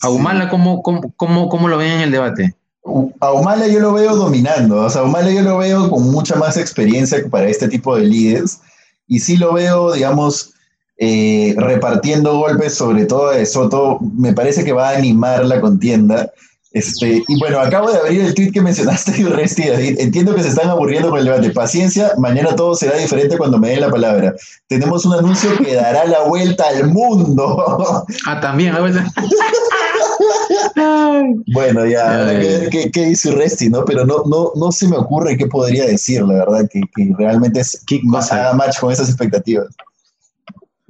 A 0.02 0.10
Humala, 0.10 0.50
¿cómo, 0.50 0.82
cómo, 0.82 1.14
cómo, 1.50 1.68
lo 1.68 1.78
ven 1.78 1.92
en 1.92 2.02
el 2.02 2.12
debate? 2.12 2.56
A 3.20 3.32
Humala 3.32 3.68
yo 3.68 3.80
lo 3.80 3.94
veo 3.94 4.16
dominando, 4.16 4.78
o 4.78 4.90
sea, 4.90 5.02
a 5.02 5.06
Humala 5.06 5.32
yo 5.32 5.42
lo 5.42 5.60
veo 5.60 5.90
con 5.90 6.12
mucha 6.12 6.36
más 6.36 6.58
experiencia 6.58 7.24
para 7.30 7.48
este 7.48 7.68
tipo 7.68 7.96
de 7.96 8.06
líderes 8.06 8.60
y 9.08 9.20
sí 9.20 9.38
lo 9.38 9.54
veo, 9.54 9.94
digamos, 9.94 10.54
eh, 10.98 11.54
repartiendo 11.58 12.38
golpes, 12.38 12.76
sobre 12.76 13.06
todo 13.06 13.32
de 13.32 13.46
Soto, 13.46 14.00
me 14.16 14.34
parece 14.34 14.64
que 14.64 14.74
va 14.74 14.90
a 14.90 14.98
animar 14.98 15.46
la 15.46 15.62
contienda 15.62 16.32
este, 16.74 17.22
y 17.28 17.40
bueno, 17.40 17.60
acabo 17.60 17.92
de 17.92 17.98
abrir 17.98 18.22
el 18.22 18.34
tweet 18.34 18.52
que 18.52 18.62
mencionaste, 18.62 19.12
Resti, 19.30 19.64
Entiendo 20.00 20.34
que 20.34 20.42
se 20.42 20.50
están 20.50 20.70
aburriendo 20.70 21.10
con 21.10 21.20
el 21.20 21.26
debate. 21.26 21.50
Paciencia, 21.52 22.14
mañana 22.18 22.56
todo 22.56 22.76
será 22.76 22.98
diferente 22.98 23.38
cuando 23.38 23.58
me 23.58 23.70
den 23.70 23.82
la 23.82 23.90
palabra. 23.90 24.34
Tenemos 24.68 25.06
un 25.06 25.14
anuncio 25.14 25.50
que 25.58 25.76
dará 25.76 26.06
la 26.06 26.24
vuelta 26.24 26.68
al 26.68 26.88
mundo. 26.90 28.06
Ah, 28.28 28.40
también, 28.40 28.76
bueno, 31.54 31.86
ya, 31.86 32.40
qué, 32.70 32.92
qué, 32.92 33.06
dice 33.06 33.32
Resti, 33.32 33.70
¿no? 33.70 33.84
Pero 33.84 34.06
no, 34.06 34.24
no, 34.26 34.52
no 34.56 34.72
se 34.72 34.88
me 34.88 34.98
ocurre 34.98 35.38
qué 35.38 35.48
podría 35.48 35.86
decir, 35.86 36.22
la 36.22 36.46
verdad, 36.46 36.70
que, 36.72 36.82
que 36.96 37.12
realmente 37.18 37.62
es, 37.62 37.84
haga 38.32 38.54
match 38.54 38.80
con 38.80 38.92
esas 38.92 39.10
expectativas 39.10 39.68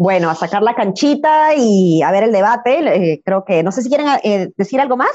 bueno, 0.01 0.31
a 0.31 0.35
sacar 0.35 0.63
la 0.63 0.73
canchita 0.73 1.53
y 1.55 2.01
a 2.01 2.11
ver 2.11 2.23
el 2.23 2.31
debate. 2.31 2.79
Eh, 3.13 3.21
creo 3.23 3.45
que, 3.45 3.61
no 3.61 3.71
sé 3.71 3.83
si 3.83 3.89
quieren 3.89 4.07
eh, 4.23 4.49
decir 4.57 4.81
algo 4.81 4.97
más. 4.97 5.11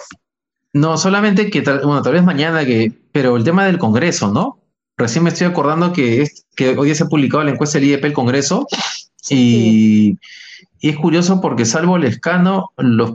No, 0.76 0.98
solamente 0.98 1.48
que, 1.48 1.62
bueno, 1.62 2.02
tal 2.02 2.12
vez 2.12 2.22
mañana, 2.22 2.66
que, 2.66 2.92
pero 3.10 3.38
el 3.38 3.44
tema 3.44 3.64
del 3.64 3.78
Congreso, 3.78 4.30
¿no? 4.30 4.60
Recién 4.98 5.24
me 5.24 5.30
estoy 5.30 5.46
acordando 5.46 5.90
que, 5.94 6.20
es, 6.20 6.44
que 6.54 6.76
hoy 6.76 6.94
se 6.94 7.04
ha 7.04 7.08
publicado 7.08 7.42
la 7.44 7.52
encuesta 7.52 7.78
del 7.78 7.88
IEP, 7.88 8.04
el 8.04 8.12
Congreso, 8.12 8.66
y, 9.30 10.18
es 10.82 10.96
curioso 10.98 11.40
porque 11.40 11.64
salvo 11.64 11.96
el 11.96 12.04
escano, 12.04 12.72
los, 12.76 13.10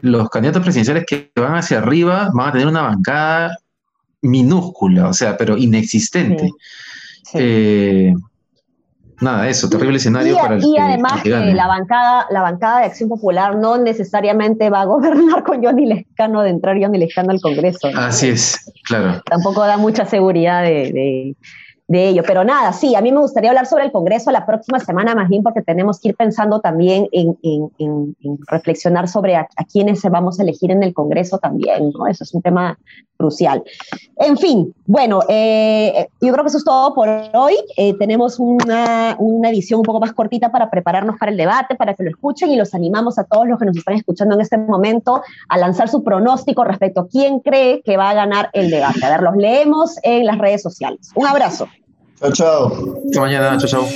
los 0.00 0.30
candidatos 0.30 0.62
presidenciales 0.62 1.04
que 1.06 1.30
van 1.36 1.54
hacia 1.54 1.78
arriba 1.78 2.30
van 2.32 2.48
a 2.48 2.52
tener 2.52 2.66
una 2.66 2.80
bancada 2.80 3.58
minúscula, 4.22 5.08
o 5.08 5.12
sea, 5.12 5.36
pero 5.36 5.58
inexistente. 5.58 6.50
Eh, 7.34 8.14
nada, 9.22 9.48
eso, 9.48 9.68
terrible 9.68 9.96
escenario 9.96 10.36
para 10.36 10.56
el 10.56 10.64
Y 10.64 10.76
además 10.78 11.22
que, 11.22 11.30
la 11.30 11.66
bancada, 11.66 12.26
la 12.30 12.42
bancada 12.42 12.80
de 12.80 12.86
Acción 12.86 13.08
Popular 13.08 13.56
no 13.56 13.78
necesariamente 13.78 14.68
va 14.70 14.82
a 14.82 14.84
gobernar 14.84 15.42
con 15.44 15.62
Johnny 15.64 15.86
Lescano 15.86 16.42
de 16.42 16.50
entrar 16.50 16.76
Johnny 16.80 16.98
Lescano 16.98 17.30
al 17.30 17.40
Congreso. 17.40 17.88
Así 17.96 18.28
es, 18.28 18.72
claro. 18.84 19.22
Tampoco 19.24 19.60
da 19.62 19.76
mucha 19.76 20.04
seguridad 20.04 20.62
de, 20.62 21.36
de 21.92 22.08
ello. 22.08 22.22
Pero 22.26 22.42
nada, 22.42 22.72
sí, 22.72 22.94
a 22.94 23.02
mí 23.02 23.12
me 23.12 23.20
gustaría 23.20 23.50
hablar 23.50 23.66
sobre 23.66 23.84
el 23.84 23.92
Congreso 23.92 24.30
la 24.30 24.46
próxima 24.46 24.78
semana, 24.80 25.14
más 25.14 25.28
bien 25.28 25.42
porque 25.42 25.60
tenemos 25.60 26.00
que 26.00 26.08
ir 26.08 26.16
pensando 26.16 26.60
también 26.60 27.06
en, 27.12 27.36
reflexionar 28.46 29.08
sobre 29.08 29.36
a, 29.36 29.46
quiénes 29.70 30.02
vamos 30.04 30.40
a 30.40 30.42
elegir 30.42 30.70
en 30.70 30.82
el 30.82 30.94
Congreso 30.94 31.38
también, 31.38 31.90
¿no? 31.90 32.06
Eso 32.06 32.24
es 32.24 32.32
un 32.34 32.40
tema 32.40 32.78
crucial. 33.22 33.62
En 34.16 34.36
fin, 34.36 34.74
bueno, 34.86 35.20
eh, 35.28 36.08
yo 36.20 36.32
creo 36.32 36.44
que 36.44 36.48
eso 36.48 36.58
es 36.58 36.64
todo 36.64 36.92
por 36.94 37.08
hoy. 37.34 37.54
Eh, 37.76 37.94
tenemos 37.98 38.38
una, 38.38 39.16
una 39.18 39.50
edición 39.50 39.78
un 39.80 39.84
poco 39.84 40.00
más 40.00 40.12
cortita 40.12 40.50
para 40.50 40.70
prepararnos 40.70 41.16
para 41.18 41.30
el 41.30 41.38
debate, 41.38 41.76
para 41.76 41.94
que 41.94 42.02
lo 42.02 42.10
escuchen 42.10 42.50
y 42.50 42.56
los 42.56 42.74
animamos 42.74 43.18
a 43.18 43.24
todos 43.24 43.46
los 43.46 43.58
que 43.58 43.66
nos 43.66 43.76
están 43.76 43.94
escuchando 43.94 44.34
en 44.34 44.40
este 44.40 44.58
momento 44.58 45.22
a 45.48 45.58
lanzar 45.58 45.88
su 45.88 46.02
pronóstico 46.02 46.64
respecto 46.64 47.02
a 47.02 47.08
quién 47.08 47.38
cree 47.40 47.82
que 47.82 47.96
va 47.96 48.10
a 48.10 48.14
ganar 48.14 48.50
el 48.52 48.70
debate. 48.70 49.04
A 49.04 49.10
ver, 49.10 49.22
los 49.22 49.36
leemos 49.36 49.96
en 50.02 50.26
las 50.26 50.38
redes 50.38 50.62
sociales. 50.62 51.10
Un 51.14 51.26
abrazo. 51.26 51.68
Chao, 52.20 52.32
chao. 52.32 52.72
Hasta 53.06 53.20
mañana, 53.20 53.56
chao, 53.58 53.68
chao. 53.68 53.86